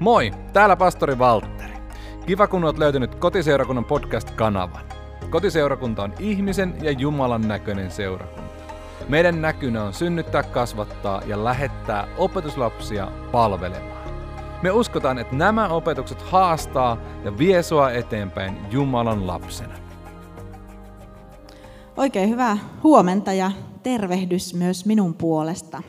Moi, 0.00 0.30
täällä 0.52 0.76
pastori 0.76 1.18
Valtteri. 1.18 1.74
Kiva 2.26 2.46
kun 2.46 2.64
olet 2.64 2.78
löytänyt 2.78 3.14
Kotiseurakunnan 3.14 3.84
podcast-kanavan. 3.84 4.84
Kotiseurakunta 5.30 6.02
on 6.02 6.14
ihmisen 6.18 6.74
ja 6.82 6.90
Jumalan 6.90 7.48
näköinen 7.48 7.90
seurakunta. 7.90 8.42
Meidän 9.08 9.42
näkynä 9.42 9.84
on 9.84 9.94
synnyttää, 9.94 10.42
kasvattaa 10.42 11.22
ja 11.26 11.44
lähettää 11.44 12.08
opetuslapsia 12.18 13.08
palvelemaan. 13.32 14.10
Me 14.62 14.70
uskotaan, 14.70 15.18
että 15.18 15.36
nämä 15.36 15.68
opetukset 15.68 16.22
haastaa 16.22 16.96
ja 17.24 17.38
vie 17.38 17.62
sua 17.62 17.90
eteenpäin 17.90 18.58
Jumalan 18.70 19.26
lapsena. 19.26 19.74
Oikein 21.96 22.30
hyvää 22.30 22.58
huomenta 22.82 23.32
ja 23.32 23.52
tervehdys 23.82 24.54
myös 24.54 24.86
minun 24.86 25.14
puolesta. 25.14 25.82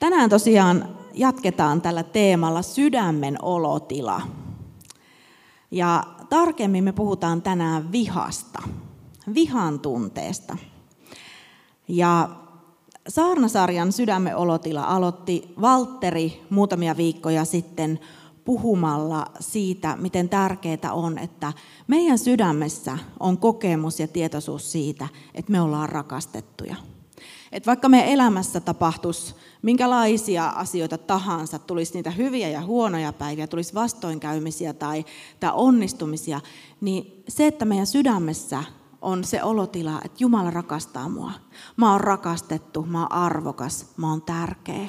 Tänään 0.00 0.30
tosiaan 0.30 0.96
jatketaan 1.16 1.82
tällä 1.82 2.02
teemalla 2.02 2.62
sydämen 2.62 3.44
olotila. 3.44 4.22
Ja 5.70 6.02
tarkemmin 6.28 6.84
me 6.84 6.92
puhutaan 6.92 7.42
tänään 7.42 7.92
vihasta, 7.92 8.62
vihan 9.34 9.80
tunteesta. 9.80 10.56
Ja 11.88 12.28
Saarnasarjan 13.08 13.92
sydämen 13.92 14.36
olotila 14.36 14.84
aloitti 14.84 15.54
Valtteri 15.60 16.46
muutamia 16.50 16.96
viikkoja 16.96 17.44
sitten 17.44 18.00
puhumalla 18.44 19.26
siitä, 19.40 19.96
miten 19.96 20.28
tärkeää 20.28 20.92
on, 20.92 21.18
että 21.18 21.52
meidän 21.86 22.18
sydämessä 22.18 22.98
on 23.20 23.38
kokemus 23.38 24.00
ja 24.00 24.08
tietoisuus 24.08 24.72
siitä, 24.72 25.08
että 25.34 25.52
me 25.52 25.60
ollaan 25.60 25.88
rakastettuja. 25.88 26.76
Että 27.56 27.66
vaikka 27.66 27.88
meidän 27.88 28.08
elämässä 28.08 28.60
tapahtuisi 28.60 29.34
minkälaisia 29.62 30.48
asioita 30.48 30.98
tahansa, 30.98 31.58
tulisi 31.58 31.94
niitä 31.94 32.10
hyviä 32.10 32.48
ja 32.48 32.62
huonoja 32.62 33.12
päiviä, 33.12 33.46
tulisi 33.46 33.74
vastoinkäymisiä 33.74 34.72
tai, 34.72 35.04
tai 35.40 35.50
onnistumisia, 35.54 36.40
niin 36.80 37.22
se, 37.28 37.46
että 37.46 37.64
meidän 37.64 37.86
sydämessä 37.86 38.64
on 39.02 39.24
se 39.24 39.42
olotila, 39.42 40.00
että 40.04 40.16
Jumala 40.20 40.50
rakastaa 40.50 41.08
mua. 41.08 41.32
Mä 41.76 41.92
oon 41.92 42.00
rakastettu, 42.00 42.82
mä 42.82 43.00
oon 43.00 43.12
arvokas, 43.12 43.86
mä 43.96 44.10
oon 44.10 44.22
tärkeä. 44.22 44.88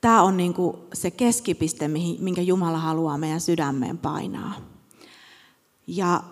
Tämä 0.00 0.22
on 0.22 0.36
niin 0.36 0.54
kuin 0.54 0.76
se 0.92 1.10
keskipiste, 1.10 1.88
minkä 2.18 2.42
Jumala 2.42 2.78
haluaa 2.78 3.18
meidän 3.18 3.40
sydämeen 3.40 3.98
painaa. 3.98 4.54
Ja 5.86 6.22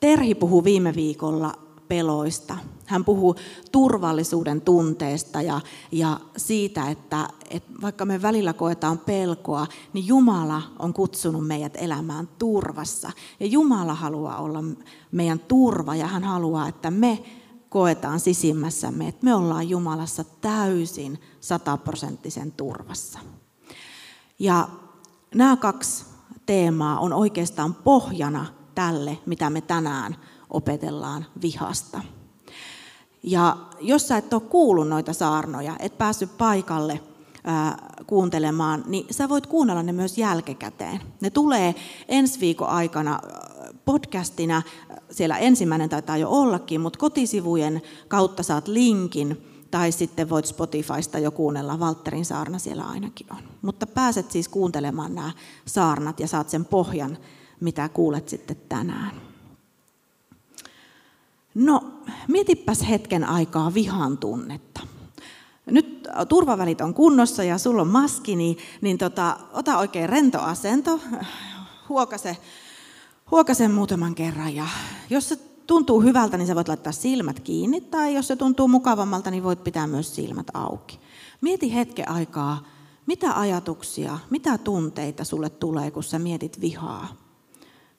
Terhi 0.00 0.34
puhui 0.34 0.64
viime 0.64 0.94
viikolla 0.94 1.67
peloista. 1.88 2.56
Hän 2.86 3.04
puhuu 3.04 3.36
turvallisuuden 3.72 4.60
tunteesta 4.60 5.42
ja, 5.42 5.60
ja 5.92 6.20
siitä, 6.36 6.90
että, 6.90 7.28
että 7.50 7.72
vaikka 7.82 8.04
me 8.04 8.22
välillä 8.22 8.52
koetaan 8.52 8.98
pelkoa, 8.98 9.66
niin 9.92 10.06
Jumala 10.06 10.62
on 10.78 10.94
kutsunut 10.94 11.46
meidät 11.46 11.76
elämään 11.76 12.28
turvassa. 12.38 13.10
Ja 13.40 13.46
Jumala 13.46 13.94
haluaa 13.94 14.38
olla 14.38 14.64
meidän 15.12 15.38
turva 15.38 15.96
ja 15.96 16.06
hän 16.06 16.24
haluaa, 16.24 16.68
että 16.68 16.90
me 16.90 17.22
koetaan 17.68 18.20
sisimmässämme, 18.20 19.08
että 19.08 19.24
me 19.24 19.34
ollaan 19.34 19.68
Jumalassa 19.68 20.24
täysin 20.40 21.20
sataprosenttisen 21.40 22.52
turvassa. 22.52 23.18
Ja 24.38 24.68
nämä 25.34 25.56
kaksi 25.56 26.04
teemaa 26.46 26.98
on 26.98 27.12
oikeastaan 27.12 27.74
pohjana 27.74 28.46
tälle, 28.74 29.18
mitä 29.26 29.50
me 29.50 29.60
tänään 29.60 30.16
opetellaan 30.50 31.26
vihasta. 31.42 32.00
Ja 33.22 33.56
jos 33.80 34.08
sä 34.08 34.16
et 34.16 34.32
ole 34.32 34.42
kuullut 34.42 34.88
noita 34.88 35.12
saarnoja, 35.12 35.76
et 35.78 35.98
päässyt 35.98 36.38
paikalle 36.38 37.00
ää, 37.44 37.94
kuuntelemaan, 38.06 38.84
niin 38.86 39.06
sä 39.10 39.28
voit 39.28 39.46
kuunnella 39.46 39.82
ne 39.82 39.92
myös 39.92 40.18
jälkikäteen. 40.18 41.00
Ne 41.20 41.30
tulee 41.30 41.74
ensi 42.08 42.40
viikon 42.40 42.68
aikana 42.68 43.20
podcastina, 43.84 44.62
siellä 45.10 45.38
ensimmäinen 45.38 45.88
taitaa 45.88 46.16
jo 46.16 46.30
ollakin, 46.30 46.80
mutta 46.80 46.98
kotisivujen 46.98 47.82
kautta 48.08 48.42
saat 48.42 48.68
linkin, 48.68 49.44
tai 49.70 49.92
sitten 49.92 50.30
voit 50.30 50.46
Spotifysta 50.46 51.18
jo 51.18 51.30
kuunnella, 51.30 51.80
Valterin 51.80 52.24
saarna 52.24 52.58
siellä 52.58 52.84
ainakin 52.84 53.26
on. 53.30 53.42
Mutta 53.62 53.86
pääset 53.86 54.30
siis 54.30 54.48
kuuntelemaan 54.48 55.14
nämä 55.14 55.32
saarnat 55.66 56.20
ja 56.20 56.28
saat 56.28 56.48
sen 56.48 56.64
pohjan, 56.64 57.18
mitä 57.60 57.88
kuulet 57.88 58.28
sitten 58.28 58.56
tänään. 58.68 59.27
No, 61.58 61.84
mietipäs 62.28 62.88
hetken 62.88 63.24
aikaa 63.24 63.74
vihan 63.74 64.18
tunnetta. 64.18 64.80
Nyt 65.66 66.08
turvavälit 66.28 66.80
on 66.80 66.94
kunnossa 66.94 67.44
ja 67.44 67.58
sulla 67.58 67.82
on 67.82 67.88
maski, 67.88 68.36
niin, 68.36 68.58
niin 68.80 68.98
tota, 68.98 69.36
ota 69.52 69.78
oikein 69.78 70.08
rento 70.08 70.40
asento, 70.40 71.00
huokase, 71.88 72.36
huokase 73.30 73.68
muutaman 73.68 74.14
kerran. 74.14 74.54
Ja 74.54 74.66
jos 75.10 75.28
se 75.28 75.36
tuntuu 75.66 76.00
hyvältä, 76.00 76.36
niin 76.36 76.46
sä 76.46 76.54
voit 76.54 76.68
laittaa 76.68 76.92
silmät 76.92 77.40
kiinni, 77.40 77.80
tai 77.80 78.14
jos 78.14 78.28
se 78.28 78.36
tuntuu 78.36 78.68
mukavammalta, 78.68 79.30
niin 79.30 79.42
voit 79.42 79.64
pitää 79.64 79.86
myös 79.86 80.14
silmät 80.14 80.46
auki. 80.54 81.00
Mieti 81.40 81.74
hetken 81.74 82.08
aikaa, 82.08 82.66
mitä 83.06 83.40
ajatuksia, 83.40 84.18
mitä 84.30 84.58
tunteita 84.58 85.24
sulle 85.24 85.50
tulee, 85.50 85.90
kun 85.90 86.02
sä 86.02 86.18
mietit 86.18 86.60
vihaa, 86.60 87.08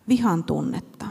vihan 0.08 0.44
tunnetta. 0.44 1.06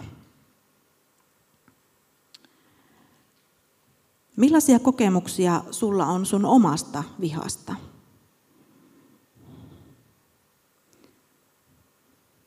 Millaisia 4.39 4.79
kokemuksia 4.79 5.65
sulla 5.71 6.07
on 6.07 6.27
sun 6.27 6.45
omasta 6.45 7.05
vihasta? 7.21 7.75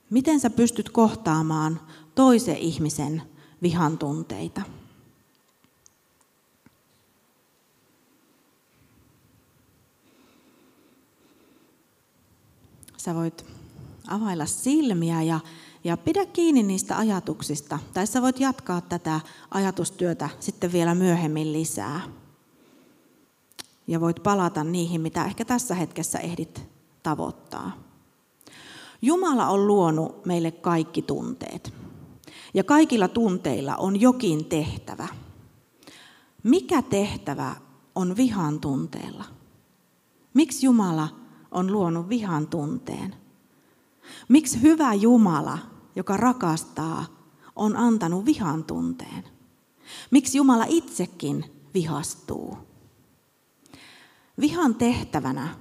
Miten 0.09 0.40
sä 0.40 0.50
pystyt 0.50 0.90
kohtaamaan 0.90 1.79
toisen 2.16 2.57
ihmisen 2.57 3.22
vihan 3.62 3.97
tunteita? 3.97 4.62
Sä 12.97 13.16
voit 13.16 13.46
availla 14.08 14.46
silmiä 14.46 15.22
ja 15.22 15.40
ja 15.84 15.97
pidä 15.97 16.25
kiinni 16.25 16.64
niistä 16.64 16.97
ajatuksista. 16.97 17.80
Tai 17.94 18.08
sä 18.08 18.22
voit 18.22 18.40
jatkaa 18.40 18.81
tätä 18.81 19.19
ajatustyötä 19.52 20.30
sitten 20.40 20.72
vielä 20.72 20.96
myöhemmin 20.96 21.53
lisää. 21.53 22.02
Ja 23.88 24.02
voit 24.02 24.24
palata 24.24 24.64
niihin, 24.64 25.02
mitä 25.02 25.25
ehkä 25.25 25.46
tässä 25.46 25.75
hetkessä 25.75 26.20
ehdit 26.20 26.64
tavoittaa. 27.03 27.72
Jumala 29.02 29.47
on 29.47 29.68
luonut 29.68 30.25
meille 30.25 30.52
kaikki 30.52 31.02
tunteet. 31.02 31.74
Ja 32.53 32.64
kaikilla 32.64 33.08
tunteilla 33.08 33.75
on 33.75 34.02
jokin 34.02 34.46
tehtävä. 34.46 35.08
Mikä 36.44 36.81
tehtävä 36.81 37.56
on 37.96 38.18
vihan 38.18 38.59
tunteella? 38.59 39.24
Miksi 40.34 40.66
Jumala 40.66 41.08
on 41.52 41.72
luonut 41.72 42.09
vihan 42.09 42.47
tunteen? 42.47 43.16
Miksi 44.28 44.62
hyvä 44.62 44.94
Jumala 44.94 45.71
joka 45.96 46.18
rakastaa, 46.18 47.06
on 47.56 47.78
antanut 47.78 48.25
vihan 48.25 48.63
tunteen? 48.63 49.24
Miksi 50.12 50.38
Jumala 50.38 50.66
itsekin 50.68 51.46
vihastuu? 51.74 52.57
Vihan 54.40 54.75
tehtävänä 54.75 55.56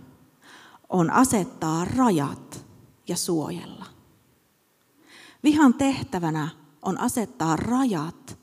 on 0.89 1.11
asettaa 1.11 1.85
rajat 1.85 2.67
ja 3.09 3.17
suojella. 3.17 3.87
Vihan 5.43 5.75
tehtävänä 5.75 6.49
on 6.83 7.01
asettaa 7.01 7.57
rajat 7.57 8.39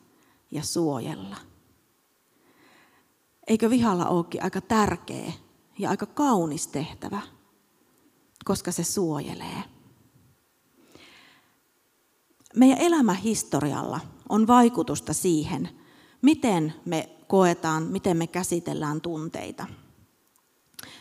ja 0.52 0.64
suojella. 0.64 1.38
Eikö 3.48 3.70
vihalla 3.70 4.06
olekin 4.06 4.44
aika 4.44 4.62
tärkeä 4.62 5.34
ja 5.80 5.90
aika 5.90 6.06
kaunis 6.06 6.68
tehtävä, 6.68 7.22
koska 8.46 8.72
se 8.72 8.84
suojelee? 8.84 9.77
Meidän 12.58 12.78
elämähistorialla 12.78 14.00
on 14.30 14.48
vaikutusta 14.48 15.14
siihen, 15.14 15.70
miten 16.22 16.74
me 16.86 17.10
koetaan, 17.28 17.84
miten 17.84 18.18
me 18.18 18.28
käsitellään 18.28 19.02
tunteita. 19.02 19.68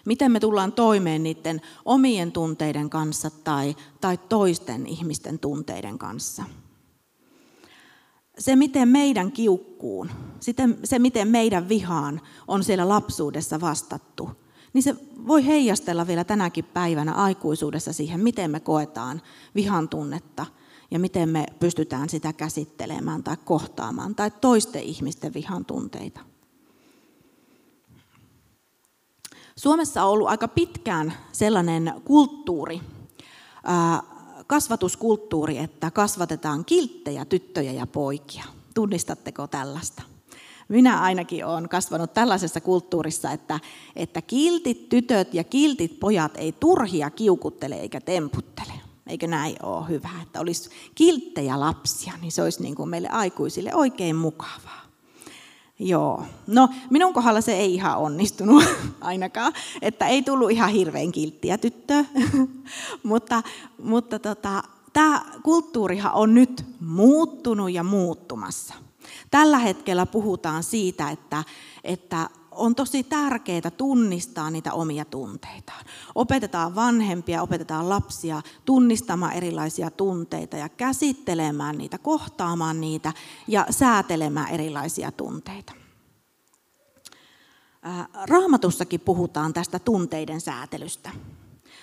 Miten 0.05 0.33
me 0.33 0.41
tullaan 0.41 0.73
toimeen 0.73 1.23
niiden 1.23 1.61
omien 1.85 2.33
tunteiden 2.33 2.91
kanssa 2.91 3.31
tai, 3.31 3.77
tai 4.01 4.19
toisten 4.29 4.87
ihmisten 4.87 5.39
tunteiden 5.39 5.99
kanssa. 5.99 6.45
Se, 8.39 8.57
miten 8.57 8.89
meidän 8.89 9.33
kiukkuun, 9.33 10.11
se, 10.85 10.99
miten 10.99 11.29
meidän 11.29 11.69
vihaan 11.69 12.21
on 12.49 12.65
siellä 12.65 12.89
lapsuudessa 12.89 13.61
vastattu, 13.61 14.31
niin 14.73 14.83
se 14.83 14.97
voi 15.27 15.47
heijastella 15.47 16.07
vielä 16.07 16.25
tänäkin 16.25 16.65
päivänä 16.65 17.13
aikuisuudessa 17.13 17.93
siihen, 17.93 18.21
miten 18.21 18.51
me 18.51 18.61
koetaan 18.61 19.23
vihan 19.55 19.89
tunnetta– 19.89 20.47
ja 20.91 20.99
miten 20.99 21.29
me 21.29 21.47
pystytään 21.61 22.09
sitä 22.09 22.33
käsittelemään 22.33 23.23
tai 23.23 23.37
kohtaamaan 23.45 24.15
tai 24.15 24.31
toisten 24.31 24.83
ihmisten 24.83 25.35
vihan 25.35 25.65
tunteita. 25.65 26.21
Suomessa 29.57 30.05
on 30.05 30.11
ollut 30.11 30.29
aika 30.29 30.49
pitkään 30.49 31.13
sellainen 31.33 31.95
kulttuuri, 32.05 32.81
kasvatuskulttuuri, 34.47 35.59
että 35.59 35.91
kasvatetaan 35.91 36.65
kilttejä 36.65 37.25
tyttöjä 37.25 37.73
ja 37.73 37.87
poikia. 37.87 38.45
Tunnistatteko 38.75 39.47
tällaista? 39.47 40.03
Minä 40.69 41.01
ainakin 41.01 41.47
olen 41.47 41.69
kasvanut 41.69 42.15
tällaisessa 42.15 42.61
kulttuurissa, 42.61 43.31
että, 43.31 43.61
että 43.97 44.23
kiltit 44.23 44.89
tytöt 44.89 45.35
ja 45.35 45.45
kiltit 45.45 46.01
pojat 46.01 46.33
ei 46.37 46.53
turhia 46.53 47.11
kiukuttele 47.11 47.75
eikä 47.75 48.01
temputtele. 48.01 48.73
Eikö 49.07 49.27
näin 49.27 49.57
ole 49.63 49.89
hyvä, 49.89 50.11
että 50.23 50.41
olisi 50.41 50.71
kilttejä 50.95 51.61
lapsia, 51.61 52.13
niin 52.21 52.33
se 52.33 52.43
olisi 52.43 52.63
niin 52.63 52.75
kuin 52.75 52.89
meille 52.89 53.09
aikuisille 53.09 53.75
oikein 53.75 54.17
mukavaa. 54.17 54.87
Joo. 55.79 56.23
No 56.47 56.69
minun 56.91 57.13
kohdalla 57.13 57.41
se 57.41 57.53
ei 57.53 57.75
ihan 57.75 57.99
onnistunut 57.99 58.65
ainakaan, 59.01 59.53
että 59.83 60.07
ei 60.07 60.23
tullut 60.23 60.51
ihan 60.51 60.71
hirveän 60.71 61.13
kilttiä 61.13 61.59
tyttöä. 61.59 62.05
mutta 63.03 63.43
mutta 63.83 64.19
tota, 64.19 64.63
tämä 64.93 65.25
kulttuurihan 65.43 66.13
on 66.13 66.35
nyt 66.35 66.65
muuttunut 66.81 67.73
ja 67.73 67.83
muuttumassa. 67.83 68.75
Tällä 69.31 69.59
hetkellä 69.59 70.07
puhutaan 70.07 70.63
siitä, 70.63 71.11
että, 71.11 71.45
että 71.85 72.31
on 72.57 72.75
tosi 72.75 73.03
tärkeää 73.03 73.71
tunnistaa 73.77 74.51
niitä 74.51 74.73
omia 74.73 75.05
tunteitaan. 75.05 75.85
Opetetaan 76.15 76.75
vanhempia, 76.75 77.43
opetetaan 77.43 77.89
lapsia 77.89 78.43
tunnistamaan 78.65 79.33
erilaisia 79.33 79.91
tunteita 79.91 80.57
ja 80.57 80.69
käsittelemään 80.69 81.79
niitä, 81.79 81.99
kohtaamaan 81.99 82.81
niitä 82.81 83.13
ja 83.49 83.67
säätelemään 83.71 84.51
erilaisia 84.51 85.13
tunteita. 85.13 85.73
Raamatussakin 88.29 89.01
puhutaan 89.01 89.53
tästä 89.53 89.79
tunteiden 89.79 90.41
säätelystä. 90.41 91.11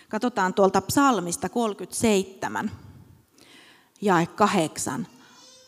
Katsotaan 0.10 0.54
tuolta 0.54 0.82
psalmista 0.82 1.50
37, 1.50 2.72
jae 4.02 4.26
8. 4.26 5.08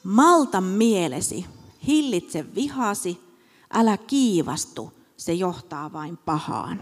Malta 0.04 0.62
mielesi, 0.62 1.46
hillitse 1.88 2.56
vihasi, 2.56 3.25
älä 3.76 3.98
kiivastu, 3.98 4.94
se 5.18 5.34
johtaa 5.34 5.94
vain 5.94 6.18
pahaan. 6.18 6.82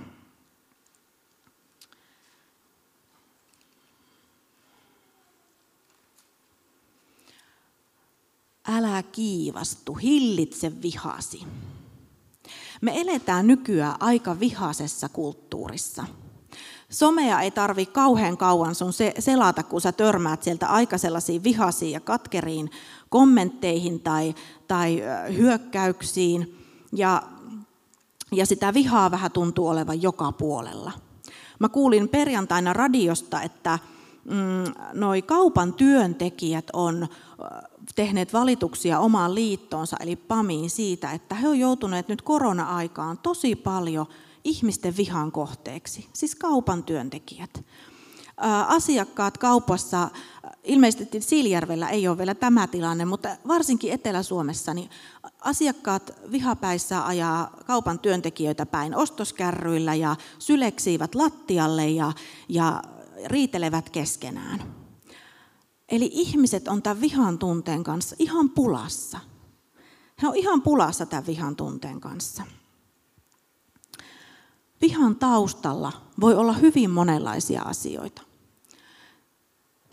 Älä 8.68 9.04
kiivastu, 9.04 9.94
hillitse 9.94 10.82
vihasi. 10.82 11.44
Me 12.82 13.02
eletään 13.02 13.48
nykyään 13.48 13.96
aika 14.00 14.40
vihasessa 14.40 15.10
kulttuurissa. 15.10 16.06
Somea 16.90 17.42
ei 17.42 17.52
tarvi 17.52 17.86
kauhean 17.86 18.38
kauan 18.38 18.76
sun 18.76 18.94
selata, 19.20 19.64
kun 19.64 19.82
sä 19.82 19.92
törmäät 19.92 20.44
sieltä 20.44 20.68
aika 20.68 20.98
sellaisiin 20.98 21.44
vihasiin 21.44 21.92
ja 21.92 22.00
katkeriin 22.00 22.72
kommentteihin 23.10 24.00
tai, 24.00 24.36
tai 24.68 25.04
hyökkäyksiin. 25.38 26.63
Ja, 26.96 27.24
ja 28.32 28.46
sitä 28.46 28.74
vihaa 28.74 29.12
vähän 29.12 29.32
tuntuu 29.32 29.68
olevan 29.68 30.02
joka 30.02 30.32
puolella. 30.32 30.92
Mä 31.60 31.70
kuulin 31.70 32.10
perjantaina 32.10 32.74
radiosta, 32.74 33.42
että 33.42 33.80
mm, 34.26 34.74
noi 34.94 35.22
kaupan 35.22 35.74
työntekijät 35.74 36.66
on 36.74 37.08
tehneet 37.96 38.34
valituksia 38.34 39.00
omaan 39.00 39.36
liittoonsa, 39.36 39.98
eli 40.00 40.16
PAMiin 40.16 40.70
siitä, 40.70 41.12
että 41.12 41.36
he 41.36 41.48
ovat 41.48 41.60
joutuneet 41.60 42.08
nyt 42.08 42.22
korona-aikaan 42.22 43.18
tosi 43.18 43.56
paljon 43.56 44.06
ihmisten 44.44 44.98
vihan 44.98 45.32
kohteeksi, 45.32 46.08
siis 46.14 46.36
kaupan 46.36 46.84
työntekijät. 46.84 47.64
Asiakkaat 48.68 49.38
kaupassa, 49.38 50.10
ilmeisesti 50.64 51.22
Siilijärvellä 51.22 51.90
ei 51.90 52.08
ole 52.08 52.18
vielä 52.18 52.36
tämä 52.36 52.68
tilanne, 52.68 53.06
mutta 53.06 53.30
varsinkin 53.48 53.94
Etelä-Suomessa, 53.94 54.74
niin 54.74 54.90
asiakkaat 55.42 56.14
vihapäissä 56.32 57.06
ajaa 57.06 57.58
kaupan 57.66 58.00
työntekijöitä 58.00 58.66
päin 58.66 58.96
ostoskärryillä 58.96 59.96
ja 59.96 60.16
syleksivät 60.40 61.16
lattialle 61.16 61.90
ja, 61.90 62.12
ja 62.50 62.82
riitelevät 63.26 63.90
keskenään. 63.90 64.76
Eli 65.90 66.10
ihmiset 66.14 66.68
on 66.68 66.82
tämän 66.82 67.02
vihan 67.02 67.40
tunteen 67.40 67.84
kanssa 67.84 68.16
ihan 68.20 68.50
pulassa. 68.50 69.20
He 70.22 70.28
on 70.28 70.36
ihan 70.36 70.62
pulassa 70.62 71.06
tämän 71.06 71.26
vihan 71.26 71.56
tunteen 71.56 72.02
kanssa. 72.02 72.44
Vihan 74.82 75.16
taustalla 75.16 75.92
voi 76.22 76.36
olla 76.36 76.54
hyvin 76.54 76.90
monenlaisia 76.90 77.62
asioita. 77.62 78.22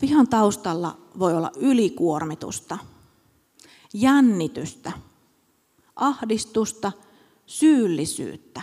Vihan 0.01 0.27
taustalla 0.27 0.97
voi 1.19 1.33
olla 1.37 1.51
ylikuormitusta, 1.55 2.77
jännitystä, 3.93 4.91
ahdistusta, 5.95 6.91
syyllisyyttä, 7.45 8.61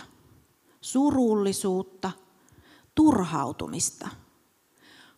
surullisuutta, 0.81 2.11
turhautumista, 2.95 4.09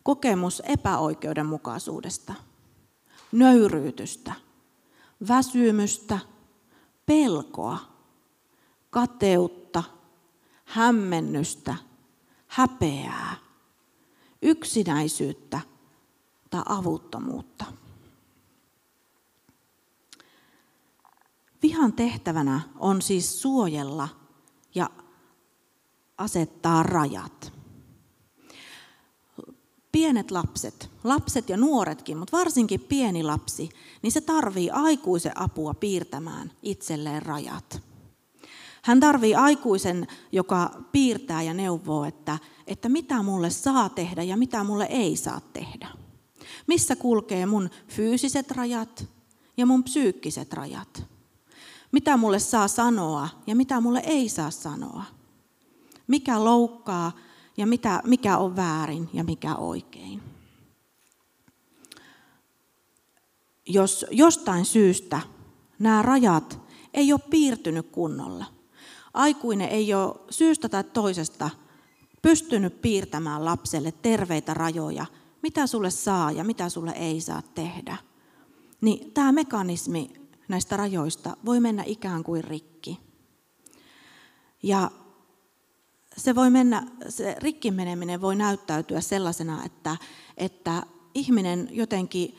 kokemus 0.03 0.61
epäoikeudenmukaisuudesta, 0.65 2.33
nöyryytystä, 3.31 4.33
väsymystä, 5.27 6.19
pelkoa, 7.05 7.77
kateutta, 8.89 9.83
hämmennystä, 10.65 11.75
häpeää, 12.47 13.35
yksinäisyyttä 14.41 15.70
tai 16.51 16.61
avuttomuutta. 16.65 17.65
Vihan 21.61 21.93
tehtävänä 21.93 22.61
on 22.79 23.01
siis 23.01 23.41
suojella 23.41 24.09
ja 24.75 24.89
asettaa 26.17 26.83
rajat. 26.83 27.53
Pienet 29.91 30.31
lapset, 30.31 30.91
lapset 31.03 31.49
ja 31.49 31.57
nuoretkin, 31.57 32.17
mutta 32.17 32.37
varsinkin 32.37 32.79
pieni 32.79 33.23
lapsi, 33.23 33.69
niin 34.01 34.11
se 34.11 34.21
tarvii 34.21 34.69
aikuisen 34.69 35.41
apua 35.41 35.73
piirtämään 35.73 36.51
itselleen 36.63 37.21
rajat. 37.21 37.81
Hän 38.81 38.99
tarvii 38.99 39.35
aikuisen, 39.35 40.07
joka 40.31 40.83
piirtää 40.91 41.41
ja 41.41 41.53
neuvoo, 41.53 42.05
että, 42.05 42.37
että 42.67 42.89
mitä 42.89 43.23
mulle 43.23 43.49
saa 43.49 43.89
tehdä 43.89 44.23
ja 44.23 44.37
mitä 44.37 44.63
mulle 44.63 44.85
ei 44.85 45.15
saa 45.15 45.41
tehdä. 45.53 46.00
Missä 46.67 46.95
kulkee 46.95 47.45
mun 47.45 47.69
fyysiset 47.87 48.51
rajat 48.51 49.07
ja 49.57 49.65
mun 49.65 49.83
psyykkiset 49.83 50.53
rajat. 50.53 51.03
Mitä 51.91 52.17
mulle 52.17 52.39
saa 52.39 52.67
sanoa 52.67 53.29
ja 53.47 53.55
mitä 53.55 53.81
mulle 53.81 54.01
ei 54.05 54.29
saa 54.29 54.51
sanoa. 54.51 55.03
Mikä 56.07 56.43
loukkaa 56.43 57.11
ja 57.57 57.67
mitä, 57.67 58.01
mikä 58.05 58.37
on 58.37 58.55
väärin 58.55 59.09
ja 59.13 59.23
mikä 59.23 59.55
oikein. 59.55 60.21
Jos 63.67 64.05
jostain 64.11 64.65
syystä 64.65 65.21
nämä 65.79 66.01
rajat 66.01 66.59
ei 66.93 67.13
ole 67.13 67.21
piirtynyt 67.29 67.87
kunnolla– 67.91 68.45
aikuinen 69.13 69.69
ei 69.69 69.93
ole 69.93 70.15
syystä 70.29 70.69
tai 70.69 70.83
toisesta 70.83 71.49
pystynyt 72.21 72.81
piirtämään 72.81 73.45
lapselle 73.45 73.91
terveitä 73.91 74.53
rajoja, 74.53 75.05
mitä 75.41 75.67
sulle 75.67 75.89
saa 75.89 76.31
ja 76.31 76.43
mitä 76.43 76.69
sulle 76.69 76.91
ei 76.91 77.21
saa 77.21 77.41
tehdä, 77.41 77.97
niin 78.81 79.11
tämä 79.11 79.31
mekanismi 79.31 80.13
näistä 80.47 80.77
rajoista 80.77 81.37
voi 81.45 81.59
mennä 81.59 81.83
ikään 81.85 82.23
kuin 82.23 82.43
rikki. 82.43 82.99
Ja 84.63 84.91
se 86.17 86.35
voi 86.35 86.49
mennä, 86.49 86.87
se 87.09 87.35
rikki 87.39 87.71
meneminen 87.71 88.21
voi 88.21 88.35
näyttäytyä 88.35 89.01
sellaisena, 89.01 89.65
että, 89.65 89.97
että 90.37 90.83
ihminen 91.13 91.69
jotenkin 91.71 92.37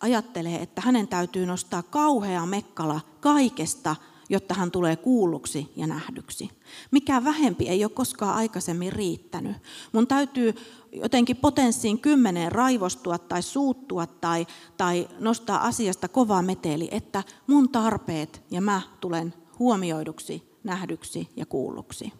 ajattelee, 0.00 0.62
että 0.62 0.80
hänen 0.80 1.08
täytyy 1.08 1.46
nostaa 1.46 1.82
kauhea 1.82 2.46
mekkala 2.46 3.00
kaikesta, 3.20 3.96
jotta 4.28 4.54
hän 4.54 4.70
tulee 4.70 4.96
kuulluksi 4.96 5.72
ja 5.76 5.86
nähdyksi. 5.86 6.50
Mikä 6.90 7.24
vähempi 7.24 7.68
ei 7.68 7.84
ole 7.84 7.92
koskaan 7.92 8.36
aikaisemmin 8.36 8.92
riittänyt. 8.92 9.56
Mun 9.92 10.06
täytyy 10.06 10.54
jotenkin 10.92 11.36
potenssiin 11.36 12.00
kymmeneen 12.00 12.52
raivostua 12.52 13.18
tai 13.18 13.42
suuttua 13.42 14.06
tai, 14.06 14.46
tai 14.76 15.08
nostaa 15.18 15.66
asiasta 15.66 16.08
kova 16.08 16.42
meteli, 16.42 16.88
että 16.90 17.22
mun 17.46 17.68
tarpeet 17.68 18.42
ja 18.50 18.60
mä 18.60 18.82
tulen 19.00 19.34
huomioiduksi, 19.58 20.56
nähdyksi 20.64 21.28
ja 21.36 21.46
kuulluksi. 21.46 22.12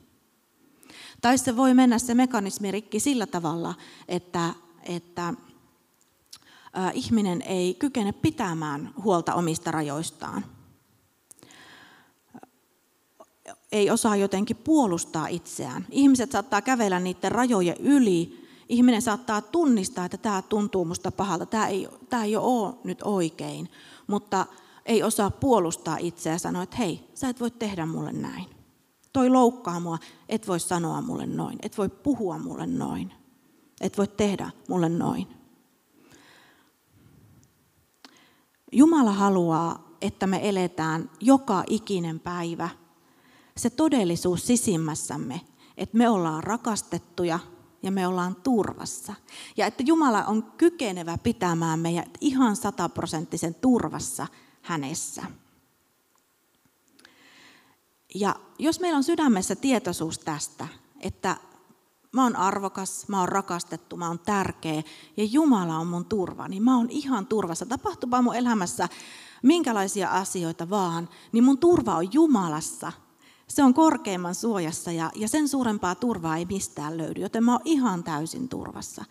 Tai 1.21 1.39
se 1.39 1.57
voi 1.57 1.75
mennä 1.75 1.99
se 1.99 2.15
mekanismi 2.15 2.71
rikki 2.71 3.01
sillä 3.01 3.27
tavalla, 3.27 3.75
että, 4.09 4.55
että 4.83 5.35
ihminen 6.93 7.43
ei 7.43 7.75
kykene 7.75 8.13
pitämään 8.13 8.91
huolta 9.05 9.35
omista 9.35 9.71
rajoistaan 9.71 10.56
ei 13.73 13.91
osaa 13.91 14.17
jotenkin 14.17 14.57
puolustaa 14.57 15.27
itseään. 15.27 15.87
Ihmiset 15.91 16.33
saattaa 16.33 16.63
kävellä 16.63 17.01
niiden 17.01 17.33
rajojen 17.33 17.77
yli. 17.77 18.47
Ihminen 18.69 19.03
saattaa 19.03 19.43
tunnistaa, 19.43 20.05
että 20.05 20.17
tämä 20.17 20.43
tuntuu 20.43 20.85
musta 20.85 21.13
pahalta, 21.13 21.47
tämä 21.47 21.67
ei, 21.67 21.89
tämä 22.11 22.25
ei 22.25 22.37
ole 22.37 22.75
nyt 22.85 23.03
oikein, 23.03 23.71
mutta 24.07 24.47
ei 24.87 25.03
osaa 25.03 25.31
puolustaa 25.31 25.97
itseään 26.01 26.35
ja 26.35 26.39
sanoa, 26.39 26.63
että 26.63 26.77
hei, 26.77 27.11
sä 27.15 27.29
et 27.29 27.41
voi 27.41 27.51
tehdä 27.51 27.87
mulle 27.87 28.13
näin. 28.13 28.47
Toi 29.13 29.31
loukkaa 29.31 29.81
mua, 29.81 29.99
et 30.29 30.49
voi 30.49 30.61
sanoa 30.61 31.03
mulle 31.03 31.27
noin, 31.27 31.59
et 31.63 31.79
voi 31.79 31.89
puhua 31.89 32.39
mulle 32.39 32.67
noin, 32.67 33.13
et 33.81 33.99
voi 33.99 34.09
tehdä 34.09 34.51
mulle 34.69 34.89
noin. 34.89 35.27
Jumala 38.73 39.13
haluaa, 39.13 39.97
että 40.01 40.27
me 40.27 40.49
eletään 40.49 41.11
joka 41.21 41.65
ikinen 41.67 42.21
päivä 42.21 42.69
se 43.57 43.71
todellisuus 43.71 44.47
sisimmässämme, 44.47 45.41
että 45.77 45.97
me 45.97 46.09
ollaan 46.09 46.45
rakastettuja 46.45 47.39
ja 47.83 47.93
me 47.93 48.07
ollaan 48.07 48.37
turvassa. 48.37 49.15
Ja 49.57 49.67
että 49.67 49.83
Jumala 49.87 50.25
on 50.25 50.43
kykenevä 50.43 51.19
pitämään 51.19 51.81
meidät 51.81 52.19
ihan 52.21 52.57
sataprosenttisen 52.57 53.55
turvassa 53.55 54.27
hänessä. 54.63 55.23
Ja 58.15 58.37
jos 58.59 58.81
meillä 58.81 58.97
on 58.97 59.05
sydämessä 59.05 59.57
tietoisuus 59.57 60.19
tästä, 60.19 60.69
että 61.01 61.37
mä 62.13 62.23
oon 62.23 62.37
arvokas, 62.37 63.09
mä 63.09 63.21
oon 63.21 63.29
rakastettu, 63.29 63.97
mä 63.97 64.09
oon 64.09 64.19
tärkeä 64.19 64.83
ja 65.17 65.25
Jumala 65.25 65.79
on 65.79 65.87
mun 65.87 66.05
turva, 66.05 66.49
niin 66.49 66.63
mä 66.63 66.77
oon 66.77 66.91
ihan 66.91 67.27
turvassa. 67.27 67.67
Tapahtupa 67.67 68.23
mun 68.23 68.37
elämässä 68.37 68.89
minkälaisia 69.43 70.11
asioita 70.11 70.71
vaan, 70.71 71.09
niin 71.33 71.45
mun 71.45 71.59
turva 71.59 71.97
on 71.97 72.13
Jumalassa. 72.13 72.93
Se 73.49 73.63
on 73.63 73.75
korkeimman 73.75 74.35
suojassa 74.35 74.93
ja, 74.93 75.11
ja 75.15 75.29
sen 75.29 75.49
suurempaa 75.49 75.95
turvaa 75.95 76.37
ei 76.37 76.45
mistään 76.45 76.99
löydy, 76.99 77.21
joten 77.21 77.45
mä 77.45 77.53
oon 77.53 77.61
ihan 77.65 78.05
täysin 78.05 78.49
turvassa. 78.49 79.05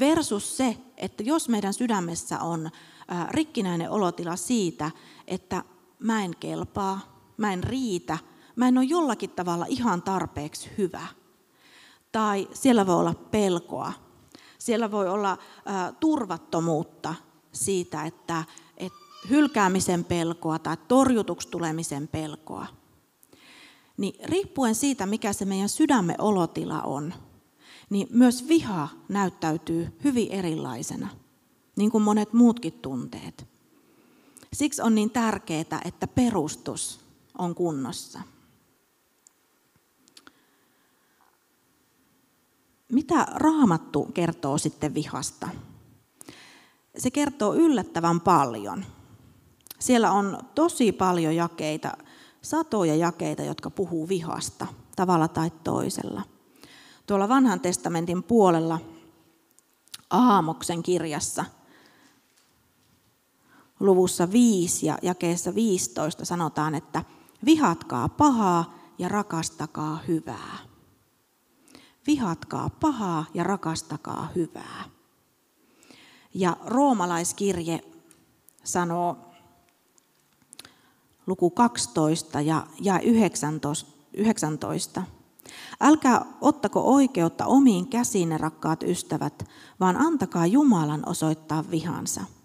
Versus 0.00 0.56
se, 0.56 0.76
että 0.96 1.22
jos 1.22 1.48
meidän 1.48 1.74
sydämessä 1.74 2.40
on 2.40 2.70
rikkinäinen 3.30 3.90
olotila 3.90 4.36
siitä, 4.36 4.90
että 5.26 5.64
mä 5.98 6.24
en 6.24 6.36
kelpaa, 6.40 7.00
mä 7.36 7.52
en 7.52 7.64
riitä, 7.64 8.18
mä 8.56 8.68
en 8.68 8.78
ole 8.78 8.86
jollakin 8.86 9.30
tavalla 9.30 9.66
ihan 9.68 10.02
tarpeeksi 10.02 10.70
hyvä. 10.78 11.06
Tai 12.12 12.48
siellä 12.52 12.86
voi 12.86 12.96
olla 12.96 13.14
pelkoa, 13.14 13.92
siellä 14.58 14.90
voi 14.90 15.08
olla 15.08 15.38
turvattomuutta 16.00 17.14
siitä, 17.52 18.04
että, 18.04 18.44
että 18.76 18.98
hylkäämisen 19.30 20.04
pelkoa 20.04 20.58
tai 20.58 20.76
torjutuksi 20.88 21.48
tulemisen 21.48 22.08
pelkoa. 22.08 22.77
Niin 23.98 24.14
riippuen 24.24 24.74
siitä, 24.74 25.06
mikä 25.06 25.32
se 25.32 25.44
meidän 25.44 25.68
sydämme 25.68 26.14
olotila 26.18 26.82
on, 26.82 27.14
niin 27.90 28.08
myös 28.10 28.48
viha 28.48 28.88
näyttäytyy 29.08 29.98
hyvin 30.04 30.32
erilaisena 30.32 31.08
niin 31.76 31.90
kuin 31.90 32.04
monet 32.04 32.32
muutkin 32.32 32.72
tunteet. 32.72 33.46
Siksi 34.52 34.82
on 34.82 34.94
niin 34.94 35.10
tärkeää, 35.10 35.80
että 35.84 36.06
perustus 36.06 37.00
on 37.38 37.54
kunnossa. 37.54 38.20
Mitä 42.92 43.26
raamattu 43.34 44.04
kertoo 44.14 44.58
sitten 44.58 44.94
vihasta? 44.94 45.48
Se 46.98 47.10
kertoo 47.10 47.54
yllättävän 47.54 48.20
paljon. 48.20 48.84
Siellä 49.78 50.12
on 50.12 50.38
tosi 50.54 50.92
paljon 50.92 51.36
jakeita, 51.36 51.96
satoja 52.42 52.96
jakeita, 52.96 53.42
jotka 53.42 53.70
puhuu 53.70 54.08
vihasta 54.08 54.66
tavalla 54.96 55.28
tai 55.28 55.50
toisella. 55.64 56.22
Tuolla 57.06 57.28
vanhan 57.28 57.60
testamentin 57.60 58.22
puolella 58.22 58.78
Aamoksen 60.10 60.82
kirjassa– 60.82 61.44
luvussa 63.80 64.32
5 64.32 64.86
ja 64.86 64.98
jakeessa 65.02 65.54
15 65.54 66.24
sanotaan, 66.24 66.74
että 66.74 67.04
vihatkaa 67.44 68.08
pahaa 68.08 68.74
ja 68.98 69.08
rakastakaa 69.08 69.98
hyvää. 70.08 70.58
Vihatkaa 72.06 72.70
pahaa 72.70 73.24
ja 73.34 73.44
rakastakaa 73.44 74.28
hyvää. 74.34 74.84
Ja 76.34 76.56
roomalaiskirje 76.64 77.80
sanoo 78.64 79.27
luku 81.28 81.50
12 81.50 82.40
ja, 82.40 82.66
ja 82.80 83.00
19, 83.00 83.90
19. 84.14 85.02
Älkää 85.80 86.24
ottako 86.40 86.80
oikeutta 86.80 87.46
omiin 87.46 87.88
käsiinne, 87.88 88.38
rakkaat 88.38 88.82
ystävät, 88.82 89.44
vaan 89.80 89.96
antakaa 89.96 90.46
Jumalan 90.46 91.08
osoittaa 91.08 91.64
vihansa– 91.70 92.24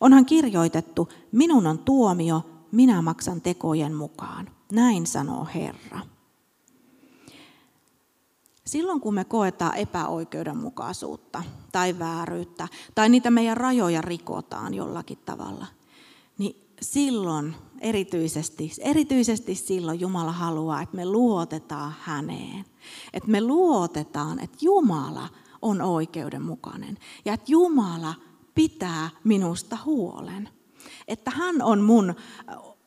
Onhan 0.00 0.26
kirjoitettu, 0.26 1.08
minun 1.32 1.66
on 1.66 1.78
tuomio, 1.78 2.42
minä 2.72 3.02
maksan 3.02 3.40
tekojen 3.40 3.94
mukaan. 3.94 4.50
Näin 4.72 5.06
sanoo 5.06 5.48
Herra. 5.54 6.00
Silloin 8.66 9.00
kun 9.00 9.14
me 9.14 9.24
koetaan 9.24 9.76
epäoikeudenmukaisuutta 9.76 11.42
tai 11.72 11.98
vääryyttä 11.98 12.68
tai 12.94 13.08
niitä 13.08 13.30
meidän 13.30 13.56
rajoja 13.56 14.02
rikotaan 14.02 14.74
jollakin 14.74 15.18
tavalla, 15.26 15.66
niin 16.38 16.67
silloin 16.82 17.54
erityisesti, 17.80 18.72
erityisesti 18.80 19.54
silloin 19.54 20.00
Jumala 20.00 20.32
haluaa, 20.32 20.82
että 20.82 20.96
me 20.96 21.06
luotetaan 21.06 21.94
häneen. 22.00 22.64
Että 23.12 23.30
me 23.30 23.40
luotetaan, 23.40 24.40
että 24.40 24.58
Jumala 24.60 25.28
on 25.62 25.80
oikeudenmukainen 25.80 26.98
ja 27.24 27.34
että 27.34 27.52
Jumala 27.52 28.14
pitää 28.54 29.10
minusta 29.24 29.78
huolen. 29.84 30.48
Että 31.08 31.30
hän 31.30 31.62
on 31.62 31.80
mun, 31.80 32.14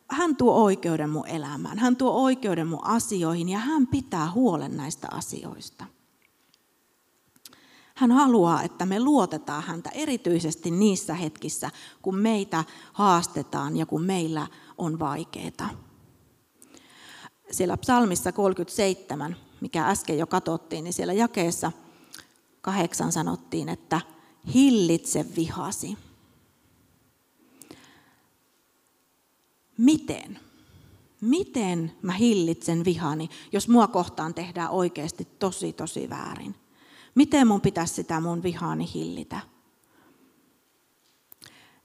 hän 0.10 0.36
tuo 0.36 0.54
oikeuden 0.54 1.10
mun 1.10 1.28
elämään, 1.28 1.80
hän 1.80 1.96
tuo 1.96 2.12
oikeuden 2.12 2.68
mun 2.68 2.86
asioihin 2.86 3.50
ja 3.50 3.60
hän 3.60 3.88
pitää 3.88 4.32
huolen 4.32 4.78
näistä 4.78 5.08
asioista. 5.12 5.86
Hän 8.02 8.12
haluaa, 8.12 8.64
että 8.64 8.86
me 8.86 9.00
luotetaan 9.00 9.64
häntä 9.64 9.90
erityisesti 9.90 10.72
niissä 10.72 11.14
hetkissä, 11.14 11.70
kun 12.02 12.16
meitä 12.16 12.64
haastetaan 12.94 13.78
ja 13.78 13.86
kun 13.86 14.04
meillä 14.04 14.48
on 14.78 15.00
vaikeita. 15.00 15.70
Siellä 17.52 17.78
psalmissa 17.78 18.32
37, 18.32 19.36
mikä 19.62 19.88
äsken 19.88 20.18
jo 20.18 20.28
katsottiin, 20.28 20.84
niin 20.84 20.94
siellä 20.94 21.14
jakeessa 21.14 21.72
kahdeksan 22.62 23.12
sanottiin, 23.12 23.70
että 23.70 24.02
hillitse 24.54 25.26
vihasi. 25.36 25.98
Miten? 29.78 30.40
Miten 31.22 31.92
mä 32.02 32.14
hillitsen 32.14 32.86
vihani, 32.86 33.30
jos 33.52 33.68
mua 33.68 33.88
kohtaan 33.88 34.34
tehdään 34.34 34.70
oikeasti 34.70 35.28
tosi 35.40 35.74
tosi 35.74 36.10
väärin? 36.10 36.56
Miten 37.16 37.48
mun 37.48 37.62
pitäisi 37.62 37.94
sitä 37.94 38.22
mun 38.22 38.44
vihaani 38.44 38.94
hillitä? 38.94 39.40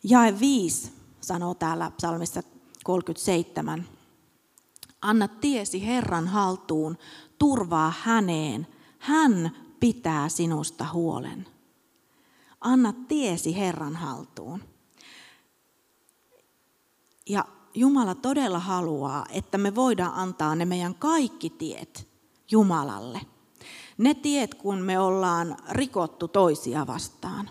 Jae 0.05 0.41
5 0.41 0.93
sanoo 1.21 1.55
täällä 1.55 1.91
psalmissa 1.91 2.43
37. 2.85 3.89
Anna 5.03 5.29
tiesi 5.29 5.87
Herran 5.87 6.29
haltuun, 6.29 6.99
turvaa 7.39 7.93
häneen. 8.03 8.67
Hän 8.99 9.57
pitää 9.81 10.29
sinusta 10.29 10.87
huolen 10.93 11.47
anna 12.67 12.93
tiesi 13.09 13.57
Herran 13.57 13.97
haltuun. 13.97 14.63
Ja 17.29 17.45
Jumala 17.75 18.15
todella 18.15 18.59
haluaa, 18.59 19.27
että 19.31 19.59
me 19.59 19.75
voidaan 19.75 20.15
antaa 20.15 20.55
ne 20.55 20.65
meidän 20.65 20.95
kaikki 20.95 21.51
tiet 21.51 22.09
Jumalalle. 22.51 23.21
Ne 23.99 24.15
tiet, 24.15 24.55
kun 24.55 24.79
me 24.79 24.99
ollaan 24.99 25.57
rikottu 25.71 26.29
toisia 26.29 26.87
vastaan. 26.87 27.51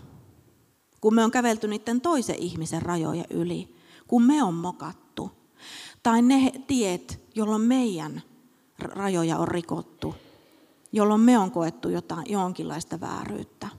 Kun 1.02 1.16
me 1.16 1.24
on 1.24 1.32
kävelty 1.32 1.68
niiden 1.68 2.02
toisen 2.02 2.36
ihmisen 2.36 2.82
rajoja 2.82 3.24
yli. 3.30 3.76
Kun 4.08 4.24
me 4.24 4.44
on 4.44 4.54
mokattu. 4.54 5.32
Tai 6.04 6.22
ne 6.22 6.52
tiet, 6.68 7.22
jolloin 7.36 7.62
meidän 7.62 8.22
rajoja 8.80 9.38
on 9.38 9.48
rikottu. 9.48 10.16
Jolloin 10.92 11.22
me 11.22 11.38
on 11.38 11.52
koettu 11.52 11.90
jotain, 11.90 12.26
jonkinlaista 12.30 13.00
vääryyttä 13.00 13.70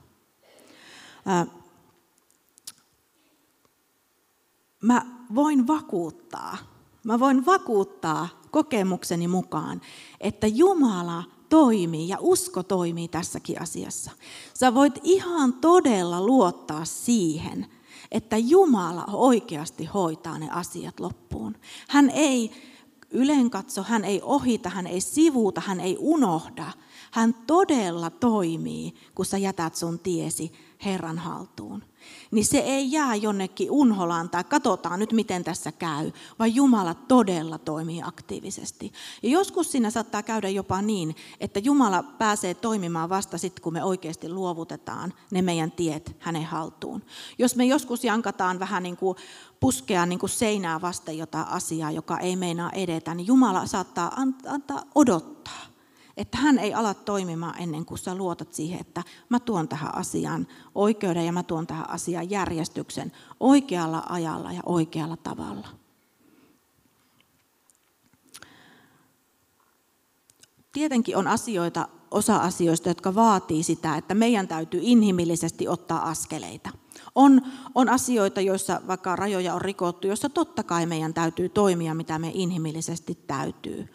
mä 4.81 5.05
voin 5.35 5.67
vakuuttaa, 5.67 6.57
mä 7.03 7.19
voin 7.19 7.45
vakuuttaa 7.45 8.27
kokemukseni 8.51 9.27
mukaan, 9.27 9.81
että 10.19 10.47
Jumala 10.47 11.23
toimii 11.49 12.09
ja 12.09 12.17
usko 12.19 12.63
toimii 12.63 13.07
tässäkin 13.07 13.61
asiassa. 13.61 14.11
Sä 14.53 14.73
voit 14.73 14.93
ihan 15.03 15.53
todella 15.53 16.25
luottaa 16.25 16.85
siihen, 16.85 17.65
että 18.11 18.37
Jumala 18.37 19.05
oikeasti 19.13 19.85
hoitaa 19.85 20.39
ne 20.39 20.49
asiat 20.51 20.99
loppuun. 20.99 21.55
Hän 21.89 22.09
ei 22.09 22.51
ylenkatso, 23.11 23.83
hän 23.83 24.05
ei 24.05 24.21
ohita, 24.23 24.69
hän 24.69 24.87
ei 24.87 25.01
sivuuta, 25.01 25.61
hän 25.61 25.79
ei 25.79 25.97
unohda. 25.99 26.71
Hän 27.11 27.33
todella 27.33 28.09
toimii, 28.09 28.93
kun 29.15 29.25
sä 29.25 29.37
jätät 29.37 29.75
sun 29.75 29.99
tiesi 29.99 30.51
Herran 30.85 31.17
haltuun 31.17 31.83
niin 32.31 32.45
se 32.45 32.57
ei 32.57 32.91
jää 32.91 33.15
jonnekin 33.15 33.71
unholaan 33.71 34.29
tai 34.29 34.43
katsotaan 34.43 34.99
nyt 34.99 35.13
miten 35.13 35.43
tässä 35.43 35.71
käy, 35.71 36.11
vaan 36.39 36.55
Jumala 36.55 36.93
todella 36.93 37.57
toimii 37.57 38.01
aktiivisesti. 38.03 38.93
Ja 39.23 39.29
joskus 39.29 39.71
siinä 39.71 39.89
saattaa 39.89 40.23
käydä 40.23 40.49
jopa 40.49 40.81
niin, 40.81 41.15
että 41.39 41.59
Jumala 41.59 42.03
pääsee 42.03 42.53
toimimaan 42.53 43.09
vasta 43.09 43.37
sitten, 43.37 43.63
kun 43.63 43.73
me 43.73 43.83
oikeasti 43.83 44.29
luovutetaan 44.29 45.13
ne 45.31 45.41
meidän 45.41 45.71
tiet 45.71 46.15
hänen 46.19 46.45
haltuun. 46.45 47.03
Jos 47.37 47.55
me 47.55 47.65
joskus 47.65 48.03
jankataan 48.03 48.59
vähän 48.59 48.83
niin 48.83 48.97
kuin 48.97 49.17
puskea 49.59 50.05
niin 50.05 50.19
kuin 50.19 50.29
seinää 50.29 50.81
vasten 50.81 51.17
jotain 51.17 51.47
asiaa, 51.47 51.91
joka 51.91 52.19
ei 52.19 52.35
meinaa 52.35 52.71
edetä, 52.71 53.13
niin 53.13 53.27
Jumala 53.27 53.65
saattaa 53.65 54.15
antaa 54.45 54.83
odottaa 54.95 55.76
että 56.17 56.37
hän 56.37 56.59
ei 56.59 56.73
ala 56.73 56.93
toimimaan 56.93 57.61
ennen 57.61 57.85
kuin 57.85 57.97
sä 57.97 58.15
luotat 58.15 58.53
siihen, 58.53 58.79
että 58.79 59.03
mä 59.29 59.39
tuon 59.39 59.67
tähän 59.67 59.95
asiaan 59.95 60.47
oikeuden 60.75 61.25
ja 61.25 61.31
mä 61.31 61.43
tuon 61.43 61.67
tähän 61.67 61.89
asiaan 61.89 62.29
järjestyksen 62.29 63.11
oikealla 63.39 64.03
ajalla 64.09 64.51
ja 64.51 64.61
oikealla 64.65 65.17
tavalla. 65.17 65.67
Tietenkin 70.71 71.17
on 71.17 71.27
asioita, 71.27 71.87
osa 72.11 72.37
asioista, 72.37 72.89
jotka 72.89 73.15
vaatii 73.15 73.63
sitä, 73.63 73.97
että 73.97 74.15
meidän 74.15 74.47
täytyy 74.47 74.79
inhimillisesti 74.83 75.67
ottaa 75.67 76.09
askeleita. 76.09 76.69
On, 77.15 77.41
on 77.75 77.89
asioita, 77.89 78.41
joissa 78.41 78.81
vaikka 78.87 79.15
rajoja 79.15 79.53
on 79.53 79.61
rikottu, 79.61 80.07
joissa 80.07 80.29
totta 80.29 80.63
kai 80.63 80.85
meidän 80.85 81.13
täytyy 81.13 81.49
toimia, 81.49 81.93
mitä 81.93 82.19
me 82.19 82.31
inhimillisesti 82.33 83.17
täytyy. 83.27 83.87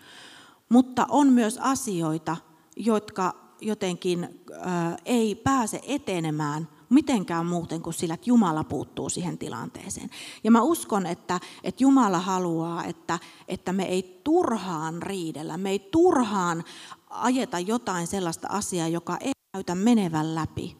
Mutta 0.72 1.06
on 1.10 1.28
myös 1.28 1.58
asioita, 1.58 2.36
jotka 2.76 3.34
jotenkin 3.60 4.24
äh, 4.66 4.96
ei 5.04 5.34
pääse 5.34 5.80
etenemään 5.86 6.68
mitenkään 6.88 7.46
muuten 7.46 7.82
kuin 7.82 7.94
sillä, 7.94 8.14
että 8.14 8.30
Jumala 8.30 8.64
puuttuu 8.64 9.08
siihen 9.08 9.38
tilanteeseen. 9.38 10.10
Ja 10.44 10.50
mä 10.50 10.62
uskon, 10.62 11.06
että, 11.06 11.40
että 11.64 11.84
Jumala 11.84 12.18
haluaa, 12.18 12.84
että, 12.84 13.18
että 13.48 13.72
me 13.72 13.84
ei 13.84 14.20
turhaan 14.24 15.02
riidellä, 15.02 15.56
me 15.56 15.70
ei 15.70 15.78
turhaan 15.78 16.64
ajeta 17.10 17.58
jotain 17.58 18.06
sellaista 18.06 18.48
asiaa, 18.50 18.88
joka 18.88 19.16
ei 19.20 19.32
näytä 19.54 19.74
menevän 19.74 20.34
läpi, 20.34 20.76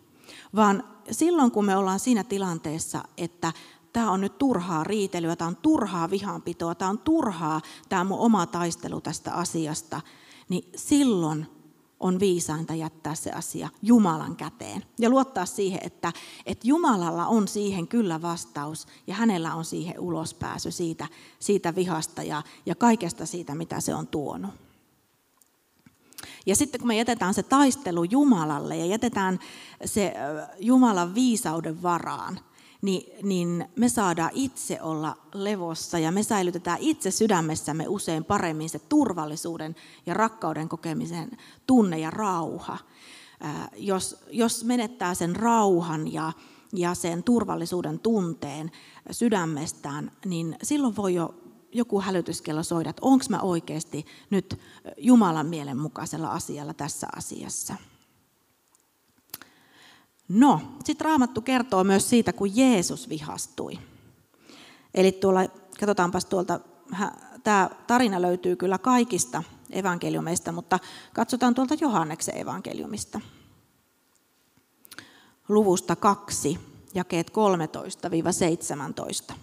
vaan 0.57 0.85
silloin 1.11 1.51
kun 1.51 1.65
me 1.65 1.77
ollaan 1.77 2.01
siinä 2.01 2.25
tilanteessa, 2.25 3.03
että 3.17 3.53
tämä 3.93 4.11
on 4.11 4.21
nyt 4.21 4.39
turhaa 4.39 4.85
riitelyä, 4.85 5.37
tämä 5.37 5.49
on 5.49 5.57
turhaa 5.57 6.11
vihanpitoa, 6.11 6.75
tämä 6.75 6.91
on 6.91 6.99
turhaa 6.99 7.61
tämä 7.89 8.05
mun 8.05 8.19
oma 8.19 8.47
taistelu 8.47 9.01
tästä 9.01 9.33
asiasta, 9.33 10.01
niin 10.49 10.71
silloin 10.77 11.47
on 12.03 12.21
viisainta 12.21 12.75
jättää 12.75 13.15
se 13.15 13.31
asia 13.31 13.69
Jumalan 13.83 14.37
käteen 14.37 14.83
ja 14.99 15.11
luottaa 15.11 15.47
siihen, 15.47 15.81
että, 15.83 16.13
että 16.47 16.69
Jumalalla 16.69 17.27
on 17.27 17.49
siihen 17.49 17.89
kyllä 17.89 18.23
vastaus 18.23 18.87
ja 19.07 19.15
hänellä 19.15 19.55
on 19.55 19.65
siihen 19.65 20.01
ulospääsy 20.01 20.71
siitä, 20.71 21.09
siitä 21.39 21.75
vihasta 21.75 22.23
ja, 22.23 22.43
ja 22.67 22.75
kaikesta 22.75 23.27
siitä, 23.27 23.55
mitä 23.55 23.81
se 23.81 23.95
on 23.95 24.07
tuonut. 24.07 24.51
Ja 26.47 26.57
sitten 26.57 26.81
kun 26.81 26.89
me 26.89 26.97
jätetään 26.97 27.35
se 27.35 27.43
taistelu 27.43 28.05
Jumalalle 28.05 28.77
ja 28.77 28.87
jätetään 28.87 29.39
se 29.85 30.15
Jumalan 30.59 31.15
viisauden 31.15 31.83
varaan, 31.83 32.41
niin, 32.83 33.27
niin 33.27 33.69
me 33.77 33.89
saadaan 33.89 34.31
itse 34.35 34.83
olla 34.83 35.17
levossa 35.35 35.99
ja 35.99 36.13
me 36.13 36.23
säilytetään 36.23 36.79
itse 36.81 37.11
sydämessämme 37.11 37.89
usein 37.89 38.25
paremmin 38.25 38.69
se 38.69 38.79
turvallisuuden 38.79 39.77
ja 40.07 40.15
rakkauden 40.15 40.69
kokemisen 40.69 41.31
tunne 41.67 41.99
ja 41.99 42.11
rauha. 42.11 42.79
Jos, 43.77 44.25
jos 44.31 44.65
menettää 44.65 45.15
sen 45.15 45.37
rauhan 45.37 46.13
ja, 46.13 46.33
ja 46.73 46.95
sen 46.95 47.23
turvallisuuden 47.23 47.99
tunteen 47.99 48.71
sydämestään, 49.11 50.13
niin 50.25 50.57
silloin 50.63 50.97
voi 50.97 51.15
jo 51.15 51.35
joku 51.73 52.01
hälytyskello 52.01 52.63
soida, 52.63 52.91
että 52.91 53.03
onko 53.05 53.25
mä 53.29 53.41
oikeasti 53.41 54.07
nyt 54.31 54.61
Jumalan 54.99 55.47
mielen 55.47 55.79
mukaisella 55.79 56.29
asialla 56.29 56.75
tässä 56.75 57.07
asiassa. 57.17 57.77
No, 60.29 60.61
sitten 60.85 61.05
Raamattu 61.05 61.41
kertoo 61.41 61.85
myös 61.85 62.11
siitä, 62.11 62.33
kun 62.33 62.57
Jeesus 62.57 63.09
vihastui. 63.09 63.79
Eli 64.95 65.13
tuolla, 65.13 65.41
katsotaanpas 65.81 66.25
tuolta, 66.25 66.61
tämä 67.45 67.71
tarina 67.87 68.23
löytyy 68.23 68.57
kyllä 68.57 68.79
kaikista 68.79 69.43
evankeliumeista, 69.71 70.53
mutta 70.53 70.79
katsotaan 71.13 71.55
tuolta 71.55 71.75
Johanneksen 71.81 72.39
evankeliumista. 72.39 73.21
Luvusta 75.49 75.97
2, 75.97 76.59
jakeet 76.95 77.33
13-17. 79.31 79.35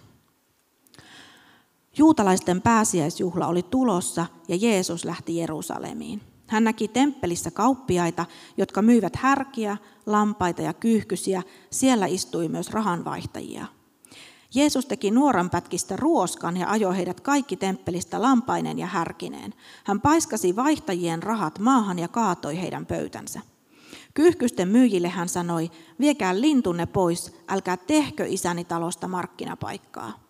Juutalaisten 1.96 2.62
pääsiäisjuhla 2.62 3.46
oli 3.46 3.62
tulossa 3.62 4.26
ja 4.48 4.56
Jeesus 4.56 5.04
lähti 5.04 5.36
Jerusalemiin. 5.36 6.29
Hän 6.50 6.64
näki 6.64 6.88
temppelissä 6.88 7.50
kauppiaita, 7.50 8.26
jotka 8.56 8.82
myivät 8.82 9.16
härkiä, 9.16 9.76
lampaita 10.06 10.62
ja 10.62 10.72
kyyhkysiä. 10.72 11.42
Siellä 11.70 12.06
istui 12.06 12.48
myös 12.48 12.70
rahanvaihtajia. 12.70 13.66
Jeesus 14.54 14.86
teki 14.86 15.10
nuoranpätkistä 15.10 15.96
ruoskan 15.96 16.56
ja 16.56 16.70
ajoi 16.70 16.96
heidät 16.96 17.20
kaikki 17.20 17.56
temppelistä 17.56 18.22
lampainen 18.22 18.78
ja 18.78 18.86
härkineen. 18.86 19.54
Hän 19.84 20.00
paiskasi 20.00 20.56
vaihtajien 20.56 21.22
rahat 21.22 21.58
maahan 21.58 21.98
ja 21.98 22.08
kaatoi 22.08 22.60
heidän 22.60 22.86
pöytänsä. 22.86 23.40
Kyyhkysten 24.14 24.68
myyjille 24.68 25.08
hän 25.08 25.28
sanoi, 25.28 25.70
viekää 26.00 26.40
lintunne 26.40 26.86
pois, 26.86 27.36
älkää 27.48 27.76
tehkö 27.76 28.26
isäni 28.28 28.64
talosta 28.64 29.08
markkinapaikkaa. 29.08 30.29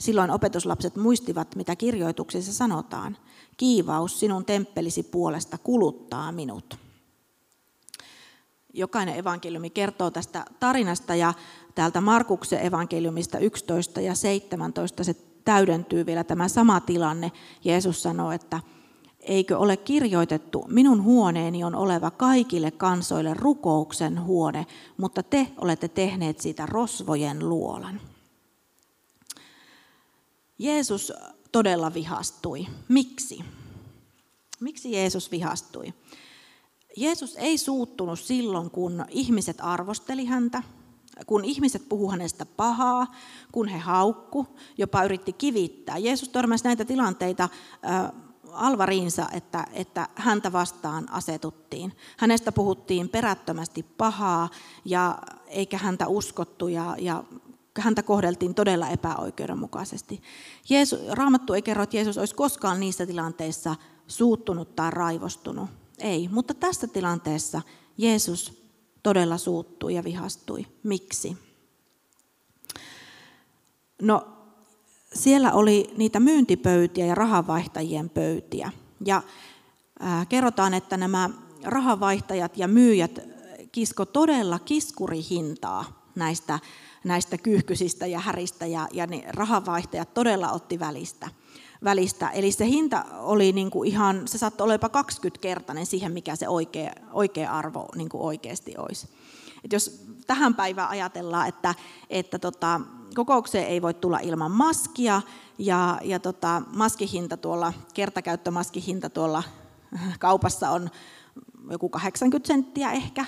Silloin 0.00 0.30
opetuslapset 0.30 0.96
muistivat, 0.96 1.56
mitä 1.56 1.76
kirjoituksissa 1.76 2.52
sanotaan. 2.52 3.16
Kiivaus 3.56 4.20
sinun 4.20 4.44
temppelisi 4.44 5.02
puolesta 5.02 5.58
kuluttaa 5.58 6.32
minut. 6.32 6.78
Jokainen 8.74 9.18
evankeliumi 9.18 9.70
kertoo 9.70 10.10
tästä 10.10 10.44
tarinasta 10.60 11.14
ja 11.14 11.34
täältä 11.74 12.00
Markuksen 12.00 12.66
evankeliumista 12.66 13.38
11 13.38 14.00
ja 14.00 14.14
17 14.14 15.04
se 15.04 15.14
täydentyy 15.44 16.06
vielä 16.06 16.24
tämä 16.24 16.48
sama 16.48 16.80
tilanne. 16.80 17.32
Jeesus 17.64 18.02
sanoo, 18.02 18.32
että 18.32 18.60
eikö 19.20 19.58
ole 19.58 19.76
kirjoitettu, 19.76 20.64
minun 20.68 21.02
huoneeni 21.02 21.64
on 21.64 21.74
oleva 21.74 22.10
kaikille 22.10 22.70
kansoille 22.70 23.34
rukouksen 23.34 24.24
huone, 24.24 24.66
mutta 24.96 25.22
te 25.22 25.46
olette 25.56 25.88
tehneet 25.88 26.40
siitä 26.40 26.66
rosvojen 26.66 27.48
luolan. 27.48 28.00
Jeesus 30.60 31.12
todella 31.52 31.94
vihastui. 31.94 32.66
Miksi? 32.88 33.44
Miksi 34.60 34.92
Jeesus 34.92 35.30
vihastui? 35.30 35.94
Jeesus 36.96 37.36
ei 37.36 37.58
suuttunut 37.58 38.20
silloin, 38.20 38.70
kun 38.70 39.04
ihmiset 39.08 39.56
arvosteli 39.60 40.24
häntä, 40.24 40.62
kun 41.26 41.44
ihmiset 41.44 41.88
puhu 41.88 42.10
hänestä 42.10 42.46
pahaa, 42.46 43.14
kun 43.52 43.68
he 43.68 43.78
haukku, 43.78 44.46
jopa 44.78 45.04
yritti 45.04 45.32
kivittää. 45.32 45.98
Jeesus 45.98 46.28
törmäsi 46.28 46.64
näitä 46.64 46.84
tilanteita 46.84 47.48
alvariinsa, 48.52 49.26
että, 49.32 49.66
että 49.72 50.08
häntä 50.14 50.52
vastaan 50.52 51.12
asetuttiin. 51.12 51.92
Hänestä 52.16 52.52
puhuttiin 52.52 53.08
perättömästi 53.08 53.82
pahaa, 53.82 54.48
ja 54.84 55.18
eikä 55.46 55.78
häntä 55.78 56.06
uskottu, 56.06 56.68
ja, 56.68 56.96
ja 56.98 57.24
häntä 57.78 58.02
kohdeltiin 58.02 58.54
todella 58.54 58.88
epäoikeudenmukaisesti. 58.88 60.22
Jeesus, 60.68 61.00
Raamattu 61.10 61.54
ei 61.54 61.62
kerro, 61.62 61.82
että 61.82 61.96
Jeesus 61.96 62.18
olisi 62.18 62.34
koskaan 62.34 62.80
niissä 62.80 63.06
tilanteissa 63.06 63.76
suuttunut 64.06 64.76
tai 64.76 64.90
raivostunut. 64.90 65.70
Ei, 65.98 66.28
mutta 66.28 66.54
tässä 66.54 66.86
tilanteessa 66.86 67.62
Jeesus 67.98 68.62
todella 69.02 69.38
suuttui 69.38 69.94
ja 69.94 70.04
vihastui. 70.04 70.66
Miksi? 70.82 71.36
No, 74.02 74.28
siellä 75.14 75.52
oli 75.52 75.94
niitä 75.96 76.20
myyntipöytiä 76.20 77.06
ja 77.06 77.14
rahanvaihtajien 77.14 78.10
pöytiä. 78.10 78.72
Ja 79.04 79.22
äh, 80.04 80.28
kerrotaan, 80.28 80.74
että 80.74 80.96
nämä 80.96 81.30
rahanvaihtajat 81.62 82.58
ja 82.58 82.68
myyjät 82.68 83.20
kisko 83.72 84.06
todella 84.06 84.58
kiskurihintaa 84.58 86.10
näistä 86.14 86.58
näistä 87.04 87.38
kyyhkysistä 87.38 88.06
ja 88.06 88.18
häristä 88.18 88.66
ja, 88.66 88.88
ja 88.92 89.06
ne 89.06 89.22
rahanvaihtajat 89.28 90.14
todella 90.14 90.52
otti 90.52 90.78
välistä. 90.78 91.28
välistä. 91.84 92.28
Eli 92.28 92.52
se 92.52 92.66
hinta 92.66 93.04
oli 93.18 93.52
niin 93.52 93.70
kuin 93.70 93.88
ihan, 93.88 94.28
se 94.28 94.38
saattoi 94.38 94.64
olla 94.64 94.74
jopa 94.74 95.02
20-kertainen 95.02 95.86
siihen, 95.86 96.12
mikä 96.12 96.36
se 96.36 96.48
oikea, 96.48 96.92
oikea 97.12 97.52
arvo 97.52 97.88
niin 97.96 98.08
kuin 98.08 98.22
oikeasti 98.22 98.74
olisi. 98.78 99.08
Et 99.64 99.72
jos 99.72 100.06
tähän 100.26 100.54
päivään 100.54 100.88
ajatellaan, 100.88 101.48
että, 101.48 101.74
että 102.10 102.38
tota, 102.38 102.80
kokoukseen 103.14 103.66
ei 103.66 103.82
voi 103.82 103.94
tulla 103.94 104.18
ilman 104.18 104.50
maskia 104.50 105.22
ja, 105.58 105.98
ja 106.04 106.20
tota, 106.20 106.62
maskihinta 106.76 107.36
tuolla, 107.36 107.72
kertakäyttömaskihinta 107.94 109.10
tuolla 109.10 109.42
kaupassa 110.18 110.70
on 110.70 110.90
joku 111.70 111.88
80 111.88 112.46
senttiä 112.46 112.92
ehkä, 112.92 113.24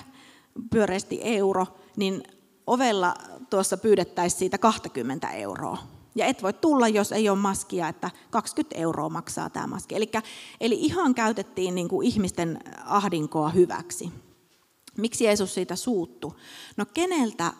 pyöreästi 0.69 1.19
euro, 1.23 1.67
niin 1.97 2.23
ovella 2.67 3.13
tuossa 3.49 3.77
pyydettäisiin 3.77 4.39
siitä 4.39 4.57
20 4.57 5.29
euroa. 5.29 5.77
Ja 6.15 6.25
et 6.25 6.43
voi 6.43 6.53
tulla, 6.53 6.87
jos 6.87 7.11
ei 7.11 7.29
ole 7.29 7.37
maskia, 7.37 7.87
että 7.87 8.11
20 8.29 8.75
euroa 8.77 9.09
maksaa 9.09 9.49
tämä 9.49 9.67
maski. 9.67 9.95
Elikkä, 9.95 10.21
eli 10.61 10.75
ihan 10.75 11.15
käytettiin 11.15 11.75
niin 11.75 11.89
kuin 11.89 12.07
ihmisten 12.07 12.59
ahdinkoa 12.85 13.49
hyväksi. 13.49 14.11
Miksi 14.97 15.25
Jeesus 15.25 15.53
siitä 15.53 15.75
suuttu? 15.75 16.35
No 16.77 16.85
keneltä 16.93 17.53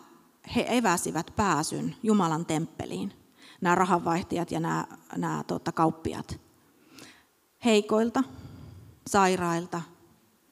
he 0.56 0.66
eväsivät 0.68 1.32
pääsyn 1.36 1.96
Jumalan 2.02 2.46
temppeliin? 2.46 3.12
Nämä 3.60 3.74
rahanvaihtajat 3.74 4.50
ja 4.50 4.60
nämä, 4.60 4.86
nämä 5.16 5.44
tuota, 5.46 5.72
kauppiat. 5.72 6.40
Heikoilta, 7.64 8.24
sairailta, 9.06 9.80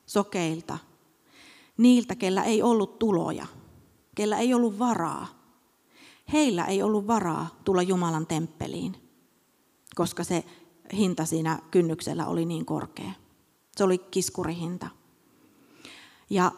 sokeilta, 0.06 0.78
niiltä, 1.76 2.14
kellä 2.14 2.42
ei 2.42 2.62
ollut 2.62 2.98
tuloja, 2.98 3.46
kellä 4.14 4.38
ei 4.38 4.54
ollut 4.54 4.78
varaa. 4.78 5.26
Heillä 6.32 6.64
ei 6.64 6.82
ollut 6.82 7.06
varaa 7.06 7.48
tulla 7.64 7.82
Jumalan 7.82 8.26
temppeliin, 8.26 8.96
koska 9.94 10.24
se 10.24 10.44
hinta 10.92 11.24
siinä 11.24 11.58
kynnyksellä 11.70 12.26
oli 12.26 12.44
niin 12.44 12.64
korkea. 12.64 13.12
Se 13.76 13.84
oli 13.84 13.98
kiskurihinta. 13.98 14.88
Ja 16.30 16.52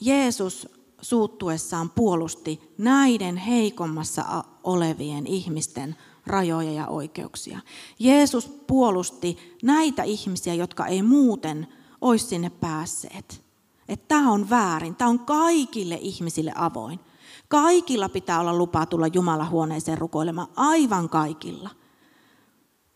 Jeesus 0.00 0.68
suuttuessaan 1.02 1.90
puolusti 1.90 2.74
näiden 2.78 3.36
heikommassa 3.36 4.44
olevien 4.64 5.26
ihmisten 5.26 5.96
rajoja 6.26 6.72
ja 6.72 6.86
oikeuksia. 6.86 7.60
Jeesus 7.98 8.48
puolusti 8.66 9.56
näitä 9.62 10.02
ihmisiä, 10.02 10.54
jotka 10.54 10.86
ei 10.86 11.02
muuten 11.02 11.66
olisi 12.00 12.26
sinne 12.26 12.50
päässeet. 12.50 13.49
Että 13.90 14.08
tämä 14.08 14.32
on 14.32 14.50
väärin, 14.50 14.96
tämä 14.96 15.10
on 15.10 15.18
kaikille 15.18 15.98
ihmisille 16.00 16.52
avoin. 16.54 17.00
Kaikilla 17.48 18.08
pitää 18.08 18.40
olla 18.40 18.54
lupa 18.54 18.86
tulla 18.86 19.06
Jumalan 19.06 19.50
huoneeseen 19.50 19.98
rukoilemaan, 19.98 20.48
aivan 20.56 21.08
kaikilla. 21.08 21.70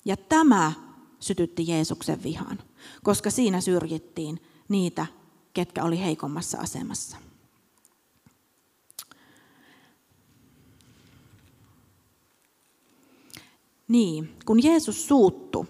Ja 0.05 0.17
tämä 0.17 0.73
sytytti 1.21 1.69
Jeesuksen 1.69 2.23
vihan, 2.23 2.59
koska 3.03 3.31
siinä 3.31 3.61
syrjittiin 3.61 4.43
niitä, 4.69 5.07
ketkä 5.55 5.85
oli 5.85 6.01
heikommassa 6.01 6.59
asemassa. 6.59 7.17
Niin, 13.89 14.37
kun 14.47 14.63
Jeesus 14.63 15.09
suuttu, 15.09 15.67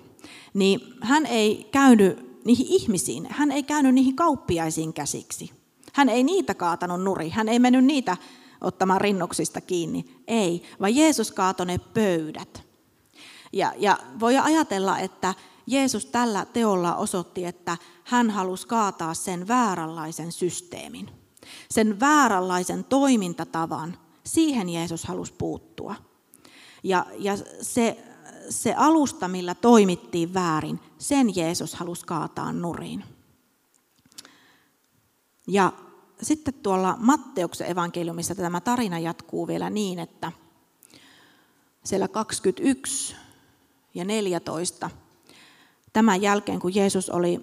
niin 0.55 0.81
hän 1.01 1.27
ei 1.27 1.69
käynyt 1.73 2.34
niihin 2.45 2.67
ihmisiin, 2.67 3.27
hän 3.31 3.53
ei 3.53 3.63
käynyt 3.63 3.95
niihin 3.95 4.17
kauppiaisiin 4.17 4.93
käsiksi. 4.93 5.51
Hän 5.93 6.09
ei 6.09 6.25
niitä 6.25 6.55
kaatanut 6.55 7.03
nuri, 7.03 7.29
hän 7.29 7.49
ei 7.49 7.59
mennyt 7.59 7.85
niitä 7.85 8.17
ottamaan 8.61 9.01
rinnoksista 9.01 9.61
kiinni. 9.61 10.05
Ei, 10.27 10.63
vaan 10.81 10.97
Jeesus 10.97 11.33
kaatoi 11.33 11.67
ne 11.67 11.79
pöydät. 11.79 12.63
Ja, 13.53 13.73
ja 13.77 13.99
voi 14.21 14.39
ajatella, 14.39 14.99
että 14.99 15.35
Jeesus 15.67 16.07
tällä 16.07 16.47
teolla 16.53 16.97
osoitti, 16.97 17.45
että 17.45 17.77
hän 18.05 18.31
halusi 18.31 18.67
kaataa 18.67 19.15
sen 19.15 19.49
vääränlaisen 19.49 20.33
systeemin. 20.33 21.11
Sen 21.71 22.01
vääränlaisen 22.01 22.85
toimintatavan, 22.85 23.99
siihen 24.25 24.69
Jeesus 24.69 25.05
halusi 25.05 25.35
puuttua. 25.39 25.95
Ja, 26.83 27.07
ja 27.19 27.37
se, 27.63 28.05
se 28.51 28.75
alusta, 28.75 29.29
millä 29.29 29.55
toimittiin 29.55 30.35
väärin, 30.35 30.81
sen 30.99 31.37
Jeesus 31.37 31.75
halusi 31.75 32.07
kaataa 32.07 32.53
nurin. 32.53 33.05
Ja 35.49 35.73
sitten 36.23 36.55
tuolla 36.55 36.97
Matteuksen 36.99 37.71
evankeliumissa 37.71 38.35
tämä 38.35 38.61
tarina 38.61 38.99
jatkuu 38.99 39.47
vielä 39.47 39.71
niin, 39.71 39.99
että 39.99 40.33
siellä 41.85 42.09
21 42.09 43.17
ja 43.95 44.05
14, 44.05 44.91
tämän 45.93 46.23
jälkeen 46.23 46.61
kun 46.61 46.75
Jeesus 46.75 47.11
oli, 47.11 47.41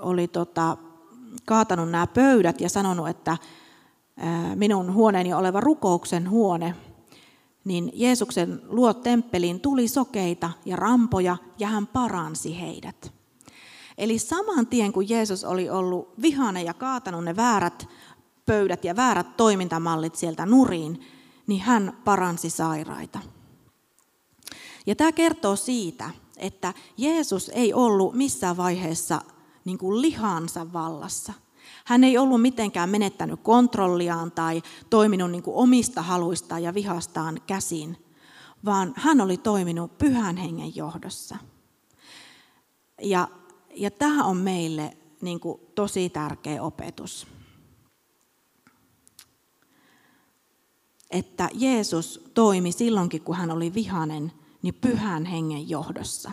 oli 0.00 0.28
tota, 0.28 0.76
kaatanut 1.44 1.90
nämä 1.90 2.06
pöydät 2.06 2.60
ja 2.60 2.68
sanonut, 2.68 3.08
että 3.08 3.36
minun 4.54 4.94
huoneeni 4.94 5.34
oleva 5.34 5.60
rukouksen 5.60 6.30
huone, 6.30 6.74
niin 7.68 7.90
Jeesuksen 7.94 8.62
luo 8.68 8.94
temppeliin 8.94 9.60
tuli 9.60 9.88
sokeita 9.88 10.50
ja 10.64 10.76
rampoja 10.76 11.36
ja 11.58 11.68
hän 11.68 11.86
paransi 11.86 12.60
heidät. 12.60 13.12
Eli 13.98 14.18
saman 14.18 14.66
tien 14.66 14.92
kun 14.92 15.08
Jeesus 15.08 15.44
oli 15.44 15.70
ollut 15.70 16.22
vihane 16.22 16.62
ja 16.62 16.74
kaatanut 16.74 17.24
ne 17.24 17.36
väärät 17.36 17.88
pöydät 18.46 18.84
ja 18.84 18.96
väärät 18.96 19.36
toimintamallit 19.36 20.14
sieltä 20.14 20.46
nuriin, 20.46 21.00
niin 21.46 21.60
hän 21.60 21.98
paransi 22.04 22.50
sairaita. 22.50 23.18
Ja 24.86 24.96
tämä 24.96 25.12
kertoo 25.12 25.56
siitä, 25.56 26.10
että 26.36 26.74
Jeesus 26.96 27.48
ei 27.54 27.74
ollut 27.74 28.14
missään 28.14 28.56
vaiheessa 28.56 29.20
niin 29.64 29.78
kuin 29.78 30.02
lihansa 30.02 30.72
vallassa. 30.72 31.32
Hän 31.88 32.04
ei 32.04 32.18
ollut 32.18 32.42
mitenkään 32.42 32.90
menettänyt 32.90 33.40
kontrolliaan 33.42 34.30
tai 34.30 34.62
toiminut 34.90 35.30
niin 35.30 35.42
kuin 35.42 35.56
omista 35.56 36.02
haluistaan 36.02 36.62
ja 36.62 36.74
vihastaan 36.74 37.40
käsin, 37.46 37.96
vaan 38.64 38.92
hän 38.96 39.20
oli 39.20 39.36
toiminut 39.36 39.98
pyhän 39.98 40.36
hengen 40.36 40.76
johdossa. 40.76 41.36
Ja 43.02 43.28
ja 43.74 43.90
tämä 43.90 44.24
on 44.24 44.36
meille 44.36 44.96
niin 45.20 45.40
kuin, 45.40 45.60
tosi 45.74 46.10
tärkeä 46.10 46.62
opetus. 46.62 47.26
Että 51.10 51.48
Jeesus 51.54 52.30
toimi 52.34 52.72
silloinkin, 52.72 53.22
kun 53.22 53.36
hän 53.36 53.50
oli 53.50 53.74
vihanen, 53.74 54.32
niin 54.62 54.74
pyhän 54.74 55.24
hengen 55.24 55.68
johdossa. 55.68 56.32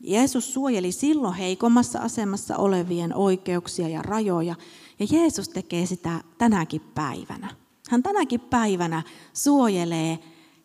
Jeesus 0.00 0.54
suojeli 0.54 0.92
silloin 0.92 1.34
heikommassa 1.34 1.98
asemassa 1.98 2.56
olevien 2.56 3.14
oikeuksia 3.14 3.88
ja 3.88 4.02
rajoja, 4.02 4.54
ja 4.98 5.06
Jeesus 5.10 5.48
tekee 5.48 5.86
sitä 5.86 6.20
tänäkin 6.38 6.80
päivänä. 6.80 7.48
Hän 7.88 8.02
tänäkin 8.02 8.40
päivänä 8.40 9.02
suojelee 9.32 10.18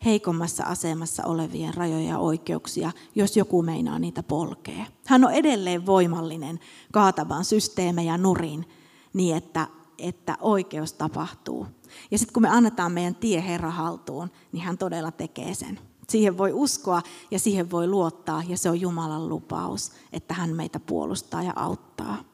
heikommassa 0.04 0.64
asemassa 0.64 1.24
olevien 1.24 1.74
rajoja 1.74 2.08
ja 2.08 2.18
oikeuksia, 2.18 2.92
jos 3.14 3.36
joku 3.36 3.62
meinaa 3.62 3.98
niitä 3.98 4.22
polkea. 4.22 4.84
Hän 5.06 5.24
on 5.24 5.32
edelleen 5.32 5.86
voimallinen 5.86 6.60
kaatamaan 6.92 7.44
systeemejä 7.44 8.18
nurin 8.18 8.68
niin, 9.12 9.36
että, 9.36 9.66
että 9.98 10.38
oikeus 10.40 10.92
tapahtuu. 10.92 11.66
Ja 12.10 12.18
sitten 12.18 12.32
kun 12.32 12.42
me 12.42 12.48
annetaan 12.48 12.92
meidän 12.92 13.14
tie 13.14 13.44
Herra 13.46 13.70
haltuun, 13.70 14.30
niin 14.52 14.64
hän 14.64 14.78
todella 14.78 15.10
tekee 15.10 15.54
sen. 15.54 15.80
Siihen 16.08 16.38
voi 16.38 16.52
uskoa 16.52 17.02
ja 17.30 17.38
siihen 17.38 17.70
voi 17.70 17.88
luottaa 17.88 18.42
ja 18.48 18.56
se 18.56 18.70
on 18.70 18.80
Jumalan 18.80 19.28
lupaus, 19.28 19.92
että 20.12 20.34
hän 20.34 20.56
meitä 20.56 20.80
puolustaa 20.80 21.42
ja 21.42 21.52
auttaa. 21.56 22.24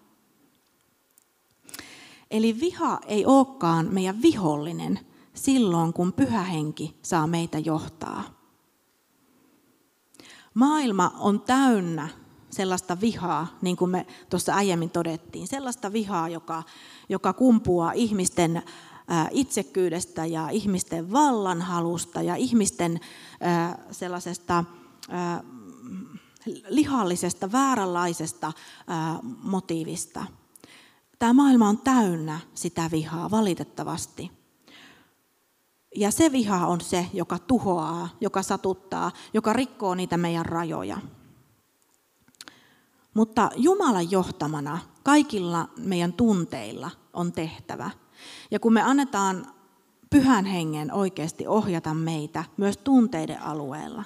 Eli 2.30 2.60
viha 2.60 3.00
ei 3.06 3.26
olekaan 3.26 3.94
meidän 3.94 4.22
vihollinen, 4.22 5.00
silloin, 5.34 5.92
kun 5.92 6.12
pyhä 6.12 6.42
henki 6.42 6.96
saa 7.02 7.26
meitä 7.26 7.58
johtaa. 7.58 8.22
Maailma 10.54 11.12
on 11.18 11.40
täynnä 11.40 12.08
sellaista 12.50 13.00
vihaa, 13.00 13.46
niin 13.62 13.76
kuin 13.76 13.90
me 13.90 14.06
tuossa 14.30 14.54
aiemmin 14.54 14.90
todettiin, 14.90 15.48
sellaista 15.48 15.92
vihaa, 15.92 16.28
joka, 16.28 16.62
joka 17.08 17.32
kumpuaa 17.32 17.92
ihmisten 17.92 18.62
itsekyydestä 19.30 20.26
ja 20.26 20.48
ihmisten 20.48 21.12
vallanhalusta 21.12 22.22
ja 22.22 22.36
ihmisten 22.36 23.00
sellaisesta 23.90 24.64
lihallisesta, 26.68 27.52
vääränlaisesta 27.52 28.52
motiivista. 29.42 30.26
Tämä 31.18 31.32
maailma 31.32 31.68
on 31.68 31.78
täynnä 31.78 32.40
sitä 32.54 32.90
vihaa, 32.92 33.30
valitettavasti. 33.30 34.30
Ja 35.96 36.10
se 36.10 36.32
viha 36.32 36.66
on 36.66 36.80
se, 36.80 37.06
joka 37.12 37.38
tuhoaa, 37.38 38.08
joka 38.20 38.42
satuttaa, 38.42 39.12
joka 39.34 39.52
rikkoo 39.52 39.94
niitä 39.94 40.16
meidän 40.16 40.46
rajoja. 40.46 40.98
Mutta 43.14 43.50
Jumalan 43.56 44.10
johtamana 44.10 44.78
kaikilla 45.02 45.68
meidän 45.76 46.12
tunteilla 46.12 46.90
on 47.12 47.32
tehtävä. 47.32 47.90
Ja 48.50 48.60
kun 48.60 48.72
me 48.72 48.82
annetaan 48.82 49.46
pyhän 50.10 50.44
hengen 50.44 50.92
oikeasti 50.92 51.46
ohjata 51.46 51.94
meitä 51.94 52.44
myös 52.56 52.76
tunteiden 52.76 53.42
alueella, 53.42 54.04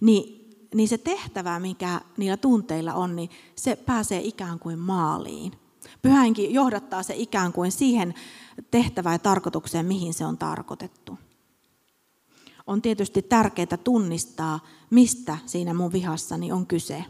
niin, 0.00 0.50
niin 0.74 0.88
se 0.88 0.98
tehtävä, 0.98 1.60
mikä 1.60 2.00
niillä 2.16 2.36
tunteilla 2.36 2.94
on, 2.94 3.16
niin 3.16 3.30
se 3.56 3.76
pääsee 3.76 4.20
ikään 4.20 4.58
kuin 4.58 4.78
maaliin. 4.78 5.52
Pyhänkin 6.02 6.54
johdattaa 6.54 7.02
se 7.02 7.14
ikään 7.16 7.52
kuin 7.52 7.72
siihen 7.72 8.14
tehtävään 8.70 9.14
ja 9.14 9.18
tarkoitukseen, 9.18 9.86
mihin 9.86 10.14
se 10.14 10.24
on 10.26 10.38
tarkoitettu. 10.38 11.18
on 12.66 12.82
tietysti 12.82 13.22
tärkeää 13.22 13.76
tunnistaa, 13.84 14.60
mistä 14.90 15.38
siinä 15.46 15.74
mun 15.74 15.92
vihassani 15.92 16.52
on 16.52 16.66
kyse. 16.66 17.04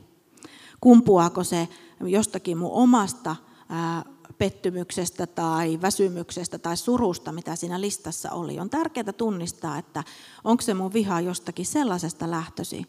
Kumpuaako 0.81 1.45
se 1.45 1.69
jostakin 2.01 2.59
mun 2.59 2.73
omasta 2.73 3.37
pettymyksestä 4.41 5.27
tai 5.27 5.79
väsymyksestä 5.83 6.59
tai 6.59 6.77
surusta, 6.77 7.33
mitä 7.33 7.57
siinä 7.57 7.81
listassa 7.81 8.31
oli. 8.31 8.61
On 8.61 8.71
tärkeää 8.71 9.13
tunnistaa, 9.13 9.79
että 9.79 10.05
onko 10.45 10.63
se 10.63 10.75
mun 10.75 10.93
viha 10.93 11.21
jostakin 11.21 11.67
sellaisesta 11.67 12.31
lähtösi, 12.31 12.87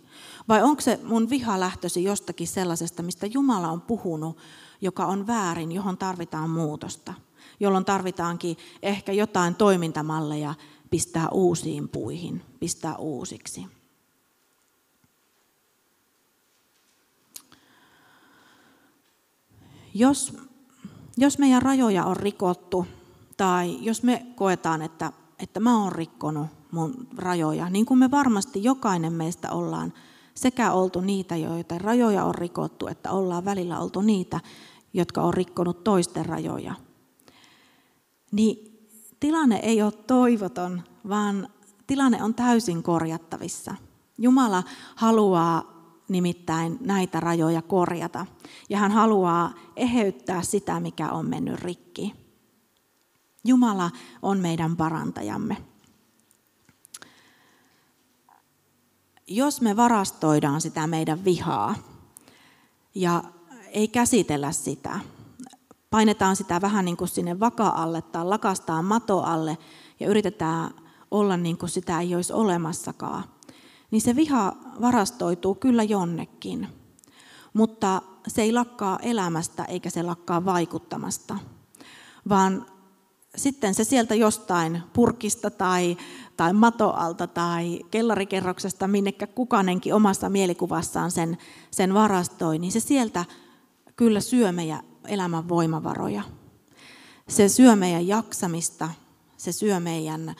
vai 0.47 0.63
onko 0.63 0.81
se 0.81 0.99
mun 1.03 1.29
viha 1.29 1.59
lähtösi 1.59 2.03
jostakin 2.03 2.47
sellaisesta, 2.47 3.03
mistä 3.03 3.25
Jumala 3.25 3.71
on 3.71 3.81
puhunut, 3.81 4.37
joka 4.81 5.05
on 5.05 5.27
väärin, 5.27 5.71
johon 5.71 5.97
tarvitaan 5.97 6.49
muutosta, 6.49 7.13
jolloin 7.59 7.85
tarvitaankin 7.85 8.57
ehkä 8.81 9.11
jotain 9.11 9.55
toimintamalleja 9.55 10.53
pistää 10.89 11.29
uusiin 11.29 11.89
puihin, 11.89 12.41
pistää 12.59 12.97
uusiksi. 12.97 13.65
Jos 19.93 20.50
jos 21.17 21.37
meidän 21.37 21.61
rajoja 21.61 22.05
on 22.05 22.17
rikottu 22.17 22.87
tai 23.37 23.77
jos 23.81 24.03
me 24.03 24.25
koetaan, 24.35 24.81
että, 24.81 25.11
että 25.39 25.59
mä 25.59 25.83
oon 25.83 25.91
rikkonut 25.91 26.47
mun 26.71 27.07
rajoja, 27.17 27.69
niin 27.69 27.85
kuin 27.85 27.97
me 27.97 28.11
varmasti 28.11 28.63
jokainen 28.63 29.13
meistä 29.13 29.51
ollaan 29.51 29.93
sekä 30.35 30.71
oltu 30.71 31.01
niitä, 31.01 31.35
joita 31.35 31.77
rajoja 31.77 32.25
on 32.25 32.35
rikottu, 32.35 32.87
että 32.87 33.11
ollaan 33.11 33.45
välillä 33.45 33.79
oltu 33.79 34.01
niitä, 34.01 34.39
jotka 34.93 35.21
on 35.21 35.33
rikkonut 35.33 35.83
toisten 35.83 36.25
rajoja. 36.25 36.75
Niin 38.31 38.79
tilanne 39.19 39.59
ei 39.63 39.81
ole 39.81 39.91
toivoton, 39.91 40.81
vaan 41.09 41.47
tilanne 41.87 42.23
on 42.23 42.33
täysin 42.33 42.83
korjattavissa. 42.83 43.75
Jumala 44.17 44.63
haluaa 44.95 45.70
nimittäin 46.11 46.77
näitä 46.81 47.19
rajoja 47.19 47.61
korjata. 47.61 48.25
Ja 48.69 48.77
hän 48.77 48.91
haluaa 48.91 49.53
eheyttää 49.75 50.41
sitä, 50.41 50.79
mikä 50.79 51.09
on 51.09 51.29
mennyt 51.29 51.59
rikki. 51.59 52.13
Jumala 53.43 53.91
on 54.21 54.39
meidän 54.39 54.77
parantajamme. 54.77 55.57
Jos 59.27 59.61
me 59.61 59.75
varastoidaan 59.75 60.61
sitä 60.61 60.87
meidän 60.87 61.25
vihaa 61.25 61.75
ja 62.95 63.23
ei 63.71 63.87
käsitellä 63.87 64.51
sitä, 64.51 64.99
painetaan 65.89 66.35
sitä 66.35 66.61
vähän 66.61 66.85
niin 66.85 66.97
kuin 66.97 67.07
sinne 67.07 67.39
vaka-alle 67.39 68.01
tai 68.01 68.25
lakastaan 68.25 68.85
mato 68.85 69.21
alle 69.21 69.57
ja 69.99 70.07
yritetään 70.07 70.73
olla 71.11 71.37
niin 71.37 71.57
kuin 71.57 71.69
sitä 71.69 71.99
ei 71.99 72.15
olisi 72.15 72.33
olemassakaan, 72.33 73.23
niin 73.91 74.01
se 74.01 74.15
viha 74.15 74.55
varastoituu 74.81 75.55
kyllä 75.55 75.83
jonnekin. 75.83 76.67
Mutta 77.53 78.01
se 78.27 78.41
ei 78.41 78.53
lakkaa 78.53 78.99
elämästä 79.01 79.65
eikä 79.65 79.89
se 79.89 80.03
lakkaa 80.03 80.45
vaikuttamasta, 80.45 81.37
vaan 82.29 82.65
sitten 83.35 83.73
se 83.73 83.83
sieltä 83.83 84.15
jostain 84.15 84.83
purkista 84.93 85.49
tai, 85.49 85.97
tai 86.37 86.53
matoalta 86.53 87.27
tai 87.27 87.79
kellarikerroksesta, 87.91 88.87
minnekä 88.87 89.27
kukanenkin 89.27 89.93
omassa 89.93 90.29
mielikuvassaan 90.29 91.11
sen, 91.11 91.37
sen 91.71 91.93
varastoi, 91.93 92.57
niin 92.57 92.71
se 92.71 92.79
sieltä 92.79 93.25
kyllä 93.95 94.19
syö 94.19 94.51
meidän 94.51 94.83
elämän 95.07 95.49
voimavaroja. 95.49 96.23
Se 97.29 97.49
syö 97.49 97.75
meidän 97.75 98.07
jaksamista, 98.07 98.89
se 99.37 99.51
syö 99.51 99.79
meidän 99.79 100.35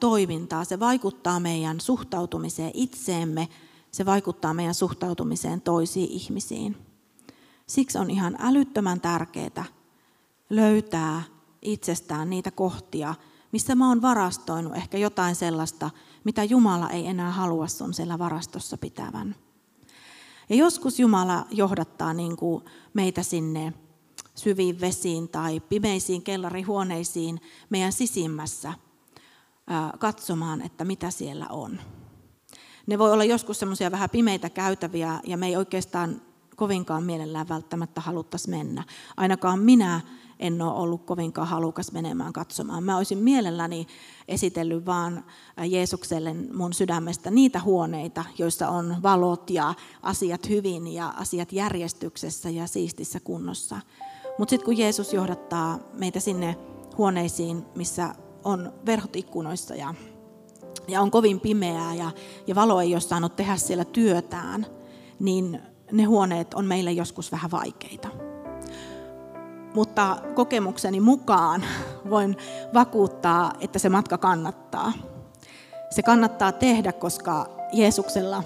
toimintaa. 0.00 0.64
Se 0.64 0.80
vaikuttaa 0.80 1.40
meidän 1.40 1.80
suhtautumiseen 1.80 2.70
itseemme, 2.74 3.48
se 3.90 4.06
vaikuttaa 4.06 4.54
meidän 4.54 4.74
suhtautumiseen 4.74 5.60
toisiin 5.60 6.10
ihmisiin. 6.10 6.76
Siksi 7.66 7.98
on 7.98 8.10
ihan 8.10 8.36
älyttömän 8.38 9.00
tärkeää 9.00 9.64
löytää 10.50 11.22
itsestään 11.62 12.30
niitä 12.30 12.50
kohtia, 12.50 13.14
missä 13.52 13.74
mä 13.74 13.88
oon 13.88 14.02
varastoinut 14.02 14.76
ehkä 14.76 14.98
jotain 14.98 15.34
sellaista, 15.34 15.90
mitä 16.24 16.44
Jumala 16.44 16.90
ei 16.90 17.06
enää 17.06 17.30
halua 17.30 17.66
sun 17.66 17.94
siellä 17.94 18.18
varastossa 18.18 18.78
pitävän. 18.78 19.36
Ja 20.48 20.56
joskus 20.56 21.00
Jumala 21.00 21.46
johdattaa 21.50 22.14
niin 22.14 22.36
kuin 22.36 22.64
meitä 22.94 23.22
sinne 23.22 23.72
syviin 24.34 24.80
vesiin 24.80 25.28
tai 25.28 25.60
pimeisiin 25.60 26.22
kellarihuoneisiin 26.22 27.40
meidän 27.70 27.92
sisimmässä– 27.92 28.74
katsomaan, 29.98 30.62
että 30.62 30.84
mitä 30.84 31.10
siellä 31.10 31.46
on. 31.50 31.80
Ne 32.86 32.98
voi 32.98 33.12
olla 33.12 33.24
joskus 33.24 33.58
semmoisia 33.58 33.90
vähän 33.90 34.10
pimeitä 34.10 34.50
käytäviä 34.50 35.20
ja 35.26 35.36
me 35.36 35.46
ei 35.46 35.56
oikeastaan 35.56 36.22
kovinkaan 36.56 37.02
mielellään 37.02 37.48
välttämättä 37.48 38.00
haluttaisi 38.00 38.50
mennä. 38.50 38.84
Ainakaan 39.16 39.58
minä 39.58 40.00
en 40.38 40.62
ole 40.62 40.74
ollut 40.74 41.06
kovinkaan 41.06 41.48
halukas 41.48 41.92
menemään 41.92 42.32
katsomaan. 42.32 42.84
Mä 42.84 42.96
olisin 42.96 43.18
mielelläni 43.18 43.86
esitellyt 44.28 44.86
vaan 44.86 45.24
Jeesukselle 45.66 46.34
mun 46.34 46.72
sydämestä 46.72 47.30
niitä 47.30 47.60
huoneita, 47.60 48.24
joissa 48.38 48.68
on 48.68 48.96
valot 49.02 49.50
ja 49.50 49.74
asiat 50.02 50.48
hyvin 50.48 50.86
ja 50.86 51.08
asiat 51.08 51.52
järjestyksessä 51.52 52.50
ja 52.50 52.66
siistissä 52.66 53.20
kunnossa. 53.20 53.80
Mutta 54.38 54.50
sitten 54.50 54.64
kun 54.64 54.78
Jeesus 54.78 55.12
johdattaa 55.12 55.78
meitä 55.92 56.20
sinne 56.20 56.56
huoneisiin, 56.98 57.64
missä 57.74 58.14
on 58.44 58.72
verhot 58.86 59.16
ikkunoissa 59.16 59.74
ja, 59.74 59.94
ja 60.88 61.00
on 61.00 61.10
kovin 61.10 61.40
pimeää 61.40 61.94
ja, 61.94 62.10
ja 62.46 62.54
valo 62.54 62.80
ei 62.80 62.94
ole 62.94 63.00
saanut 63.00 63.36
tehdä 63.36 63.56
siellä 63.56 63.84
työtään, 63.84 64.66
niin 65.18 65.60
ne 65.92 66.04
huoneet 66.04 66.54
on 66.54 66.64
meille 66.64 66.92
joskus 66.92 67.32
vähän 67.32 67.50
vaikeita. 67.50 68.08
Mutta 69.74 70.16
kokemukseni 70.34 71.00
mukaan 71.00 71.64
voin 72.10 72.36
vakuuttaa, 72.74 73.52
että 73.60 73.78
se 73.78 73.88
matka 73.88 74.18
kannattaa. 74.18 74.92
Se 75.90 76.02
kannattaa 76.02 76.52
tehdä, 76.52 76.92
koska 76.92 77.46
Jeesuksella 77.72 78.42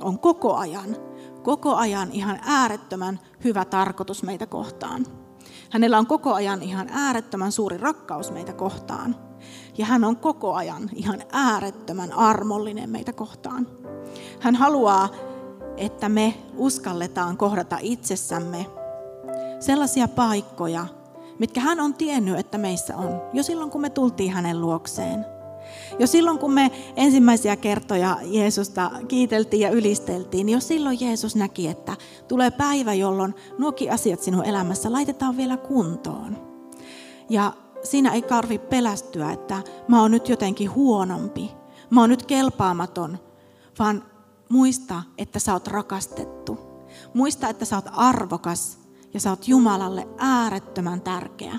on 0.00 0.18
koko 0.18 0.54
ajan, 0.54 0.96
koko 1.42 1.74
ajan 1.74 2.12
ihan 2.12 2.38
äärettömän 2.42 3.20
hyvä 3.44 3.64
tarkoitus 3.64 4.22
meitä 4.22 4.46
kohtaan. 4.46 5.23
Hänellä 5.74 5.98
on 5.98 6.06
koko 6.06 6.34
ajan 6.34 6.62
ihan 6.62 6.88
äärettömän 6.92 7.52
suuri 7.52 7.78
rakkaus 7.78 8.32
meitä 8.32 8.52
kohtaan. 8.52 9.16
Ja 9.78 9.86
hän 9.86 10.04
on 10.04 10.16
koko 10.16 10.54
ajan 10.54 10.90
ihan 10.92 11.22
äärettömän 11.32 12.12
armollinen 12.12 12.90
meitä 12.90 13.12
kohtaan. 13.12 13.66
Hän 14.40 14.54
haluaa, 14.54 15.08
että 15.76 16.08
me 16.08 16.34
uskalletaan 16.56 17.36
kohdata 17.36 17.78
itsessämme 17.80 18.66
sellaisia 19.60 20.08
paikkoja, 20.08 20.86
mitkä 21.38 21.60
hän 21.60 21.80
on 21.80 21.94
tiennyt, 21.94 22.38
että 22.38 22.58
meissä 22.58 22.96
on, 22.96 23.22
jo 23.32 23.42
silloin 23.42 23.70
kun 23.70 23.80
me 23.80 23.90
tultiin 23.90 24.32
hänen 24.32 24.60
luokseen. 24.60 25.33
Jo 25.98 26.06
silloin 26.06 26.38
kun 26.38 26.52
me 26.52 26.70
ensimmäisiä 26.96 27.56
kertoja 27.56 28.16
Jeesusta 28.22 28.90
kiiteltiin 29.08 29.60
ja 29.60 29.70
ylisteltiin, 29.70 30.48
jo 30.48 30.60
silloin 30.60 31.00
Jeesus 31.00 31.36
näki, 31.36 31.68
että 31.68 31.96
tulee 32.28 32.50
päivä, 32.50 32.94
jolloin 32.94 33.34
nuokin 33.58 33.92
asiat 33.92 34.22
sinun 34.22 34.44
elämässä 34.44 34.92
laitetaan 34.92 35.36
vielä 35.36 35.56
kuntoon. 35.56 36.54
Ja 37.30 37.52
siinä 37.82 38.12
ei 38.12 38.22
karvi 38.22 38.58
pelästyä, 38.58 39.32
että 39.32 39.62
mä 39.88 40.00
oon 40.00 40.10
nyt 40.10 40.28
jotenkin 40.28 40.74
huonompi, 40.74 41.50
mä 41.90 42.00
oon 42.00 42.10
nyt 42.10 42.26
kelpaamaton, 42.26 43.18
vaan 43.78 44.04
muista, 44.48 45.02
että 45.18 45.38
sä 45.38 45.52
oot 45.52 45.68
rakastettu. 45.68 46.58
Muista, 47.14 47.48
että 47.48 47.64
sä 47.64 47.76
oot 47.76 47.88
arvokas 47.92 48.78
ja 49.14 49.20
sä 49.20 49.30
oot 49.30 49.48
Jumalalle 49.48 50.08
äärettömän 50.18 51.00
tärkeä. 51.00 51.58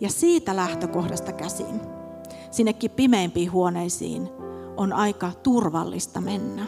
Ja 0.00 0.08
siitä 0.08 0.56
lähtökohdasta 0.56 1.32
käsin, 1.32 1.80
sinnekin 2.50 2.90
pimeimpiin 2.90 3.52
huoneisiin, 3.52 4.28
on 4.76 4.92
aika 4.92 5.32
turvallista 5.42 6.20
mennä. 6.20 6.66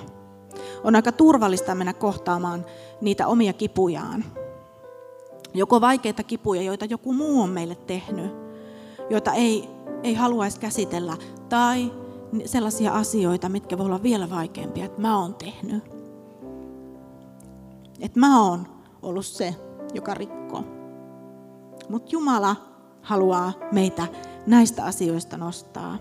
On 0.85 0.97
aika 0.97 1.13
turvallista 1.13 1.75
mennä 1.75 1.93
kohtaamaan 1.93 2.67
niitä 3.01 3.27
omia 3.27 3.53
kipujaan, 3.53 4.25
Joko 5.55 5.81
vaikeita 5.81 6.23
kipuja, 6.23 6.63
joita 6.63 6.85
joku 6.85 7.13
muu 7.13 7.43
on 7.43 7.51
meille 7.51 7.75
tehnyt, 7.75 8.33
joita 9.11 9.33
ei, 9.33 9.69
ei 10.03 10.15
haluaisi 10.15 10.61
käsitellä, 10.61 11.17
tai 11.49 11.93
sellaisia 12.45 12.93
asioita, 12.93 13.49
mitkä 13.49 13.79
voi 13.79 13.87
olla 13.87 14.03
vielä 14.03 14.31
vaikeampia, 14.31 14.85
että 14.85 15.01
mä 15.01 15.19
oon 15.19 15.35
tehnyt. 15.35 15.85
Että 18.01 18.21
mä 18.21 18.43
oon 18.43 18.67
ollut 19.03 19.27
se, 19.27 19.55
joka 19.95 20.15
rikkoo. 20.15 20.65
Mutta 21.89 22.09
Jumala 22.13 22.57
haluaa 23.03 23.53
meitä 23.73 24.07
näistä 24.47 24.85
asioista 24.85 25.37
nostaa. 25.37 25.99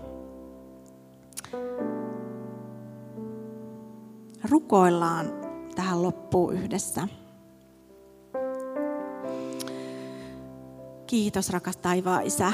Rukoillaan 4.50 5.26
tähän 5.74 6.02
loppuun 6.02 6.52
yhdessä. 6.52 7.08
Kiitos 11.06 11.50
rakas 11.50 11.76
taivaan 11.76 12.26
isä. 12.26 12.52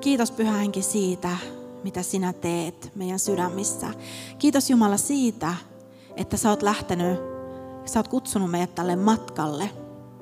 Kiitos 0.00 0.30
pyhä 0.30 0.52
henki 0.52 0.82
siitä, 0.82 1.30
mitä 1.84 2.02
sinä 2.02 2.32
teet 2.32 2.92
meidän 2.94 3.18
sydämissä. 3.18 3.86
Kiitos 4.38 4.70
Jumala 4.70 4.96
siitä, 4.96 5.54
että 6.16 6.36
sä 6.36 6.50
oot 6.50 6.62
lähtenyt, 6.62 7.20
sä 7.84 7.98
oot 7.98 8.08
kutsunut 8.08 8.50
meidät 8.50 8.74
tälle 8.74 8.96
matkalle 8.96 9.70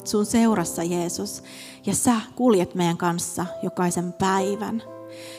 sun 0.07 0.27
seurassa 0.27 0.83
Jeesus 0.83 1.43
ja 1.87 1.95
sä 1.95 2.21
kuljet 2.37 2.75
meidän 2.75 2.97
kanssa 2.97 3.47
jokaisen 3.63 4.13
päivän. 4.13 4.83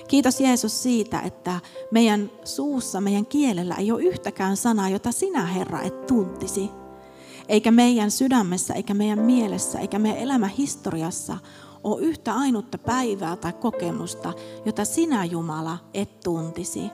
Kiitos 0.07 0.41
Jeesus 0.41 0.83
siitä, 0.83 1.19
että 1.19 1.59
meidän 1.91 2.31
suussa, 2.43 3.01
meidän 3.01 3.25
kielellä 3.25 3.75
ei 3.75 3.91
ole 3.91 4.03
yhtäkään 4.03 4.57
sanaa, 4.57 4.89
jota 4.89 5.11
sinä 5.11 5.45
Herra 5.45 5.81
et 5.81 6.05
tuntisi. 6.07 6.69
Eikä 7.49 7.71
meidän 7.71 8.11
sydämessä, 8.11 8.73
eikä 8.73 8.93
meidän 8.93 9.19
mielessä, 9.19 9.79
eikä 9.79 9.99
meidän 9.99 10.19
elämähistoriassa 10.19 11.37
ole 11.83 12.01
yhtä 12.01 12.33
ainutta 12.33 12.77
päivää 12.77 13.35
tai 13.35 13.53
kokemusta, 13.53 14.33
jota 14.65 14.85
sinä 14.85 15.25
Jumala 15.25 15.77
et 15.93 16.19
tuntisi. 16.19 16.91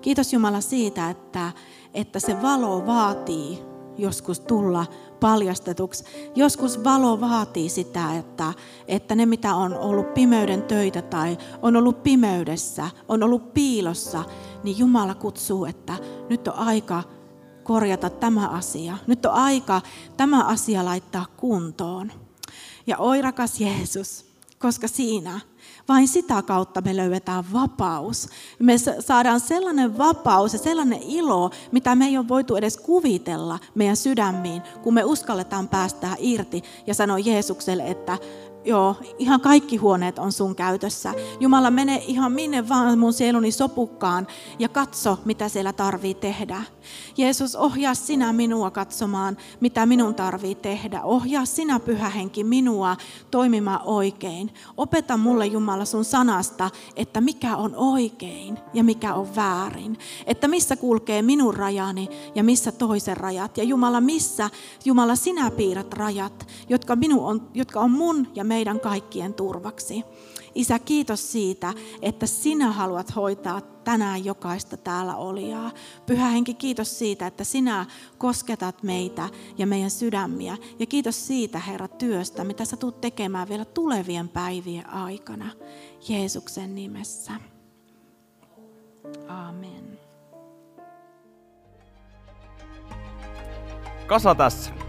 Kiitos 0.00 0.32
Jumala 0.32 0.60
siitä, 0.60 1.10
että, 1.10 1.52
että 1.94 2.20
se 2.20 2.42
valo 2.42 2.86
vaatii 2.86 3.69
joskus 4.00 4.40
tulla 4.40 4.86
paljastetuksi. 5.20 6.04
Joskus 6.34 6.84
valo 6.84 7.20
vaatii 7.20 7.68
sitä, 7.68 8.16
että, 8.18 8.52
että 8.88 9.14
ne 9.14 9.26
mitä 9.26 9.54
on 9.54 9.74
ollut 9.74 10.14
pimeyden 10.14 10.62
töitä 10.62 11.02
tai 11.02 11.38
on 11.62 11.76
ollut 11.76 12.02
pimeydessä, 12.02 12.90
on 13.08 13.22
ollut 13.22 13.54
piilossa, 13.54 14.24
niin 14.62 14.78
Jumala 14.78 15.14
kutsuu, 15.14 15.64
että 15.64 15.96
nyt 16.28 16.48
on 16.48 16.54
aika 16.54 17.02
korjata 17.62 18.10
tämä 18.10 18.48
asia. 18.48 18.96
Nyt 19.06 19.26
on 19.26 19.32
aika 19.32 19.80
tämä 20.16 20.44
asia 20.44 20.84
laittaa 20.84 21.26
kuntoon. 21.36 22.12
Ja 22.86 22.98
oi 22.98 23.22
rakas 23.22 23.60
Jeesus, 23.60 24.24
koska 24.58 24.88
siinä 24.88 25.40
vain 25.90 26.08
sitä 26.08 26.42
kautta 26.42 26.80
me 26.80 26.96
löydetään 26.96 27.44
vapaus. 27.52 28.28
Me 28.58 28.74
saadaan 29.00 29.40
sellainen 29.40 29.98
vapaus 29.98 30.52
ja 30.52 30.58
sellainen 30.58 31.02
ilo, 31.02 31.50
mitä 31.72 31.94
me 31.94 32.06
ei 32.06 32.18
ole 32.18 32.28
voitu 32.28 32.56
edes 32.56 32.76
kuvitella 32.76 33.58
meidän 33.74 33.96
sydämiin, 33.96 34.62
kun 34.82 34.94
me 34.94 35.04
uskalletaan 35.04 35.68
päästää 35.68 36.16
irti 36.18 36.62
ja 36.86 36.94
sanoa 36.94 37.18
Jeesukselle, 37.18 37.90
että 37.90 38.18
Joo, 38.64 38.96
ihan 39.18 39.40
kaikki 39.40 39.76
huoneet 39.76 40.18
on 40.18 40.32
sun 40.32 40.54
käytössä. 40.54 41.14
Jumala, 41.40 41.70
mene 41.70 42.02
ihan 42.06 42.32
minne 42.32 42.68
vaan 42.68 42.98
mun 42.98 43.12
sieluni 43.12 43.52
sopukkaan 43.52 44.26
ja 44.58 44.68
katso, 44.68 45.18
mitä 45.24 45.48
siellä 45.48 45.72
tarvii 45.72 46.14
tehdä. 46.14 46.62
Jeesus, 47.16 47.56
ohjaa 47.56 47.94
sinä 47.94 48.32
minua 48.32 48.70
katsomaan, 48.70 49.36
mitä 49.60 49.86
minun 49.86 50.14
tarvii 50.14 50.54
tehdä. 50.54 51.02
Ohjaa 51.02 51.44
sinä, 51.44 51.80
pyhä 51.80 52.08
henki, 52.08 52.44
minua 52.44 52.96
toimimaan 53.30 53.80
oikein. 53.84 54.50
Opeta 54.76 55.16
mulle, 55.16 55.46
Jumala, 55.46 55.84
sun 55.84 56.04
sanasta, 56.04 56.70
että 56.96 57.20
mikä 57.20 57.56
on 57.56 57.76
oikein 57.76 58.58
ja 58.74 58.84
mikä 58.84 59.14
on 59.14 59.36
väärin. 59.36 59.98
Että 60.26 60.48
missä 60.48 60.76
kulkee 60.76 61.22
minun 61.22 61.54
rajani 61.54 62.08
ja 62.34 62.44
missä 62.44 62.72
toisen 62.72 63.16
rajat. 63.16 63.58
Ja 63.58 63.64
Jumala, 63.64 64.00
missä, 64.00 64.50
Jumala, 64.84 65.16
sinä 65.16 65.50
piirrät 65.50 65.92
rajat, 65.92 66.46
jotka, 66.68 66.96
minun 66.96 67.24
on, 67.24 67.48
jotka 67.54 67.80
on 67.80 67.90
mun 67.90 68.28
ja 68.34 68.44
meidän 68.50 68.80
kaikkien 68.80 69.34
turvaksi. 69.34 70.04
Isä, 70.54 70.78
kiitos 70.78 71.32
siitä, 71.32 71.74
että 72.02 72.26
sinä 72.26 72.72
haluat 72.72 73.16
hoitaa 73.16 73.60
tänään 73.60 74.24
jokaista 74.24 74.76
täällä 74.76 75.16
olijaa. 75.16 75.70
Pyhä 76.06 76.28
Henki, 76.28 76.54
kiitos 76.54 76.98
siitä, 76.98 77.26
että 77.26 77.44
sinä 77.44 77.86
kosketat 78.18 78.82
meitä 78.82 79.28
ja 79.58 79.66
meidän 79.66 79.90
sydämiä. 79.90 80.56
Ja 80.78 80.86
kiitos 80.86 81.26
siitä, 81.26 81.58
Herra, 81.58 81.88
työstä, 81.88 82.44
mitä 82.44 82.64
sä 82.64 82.76
tulet 82.76 83.00
tekemään 83.00 83.48
vielä 83.48 83.64
tulevien 83.64 84.28
päivien 84.28 84.90
aikana. 84.90 85.50
Jeesuksen 86.08 86.74
nimessä. 86.74 87.32
Amen. 89.28 89.98
Kasa 94.06 94.34
tässä. 94.34 94.79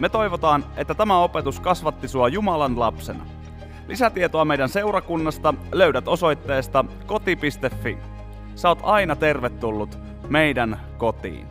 Me 0.00 0.08
toivotaan, 0.08 0.64
että 0.76 0.94
tämä 0.94 1.18
opetus 1.18 1.60
kasvatti 1.60 2.08
sua 2.08 2.28
Jumalan 2.28 2.78
lapsena. 2.78 3.26
Lisätietoa 3.88 4.44
meidän 4.44 4.68
seurakunnasta 4.68 5.54
löydät 5.72 6.08
osoitteesta 6.08 6.84
koti.fi. 7.06 7.98
Oot 8.68 8.78
aina 8.82 9.16
tervetullut 9.16 9.98
meidän 10.28 10.80
kotiin. 10.98 11.46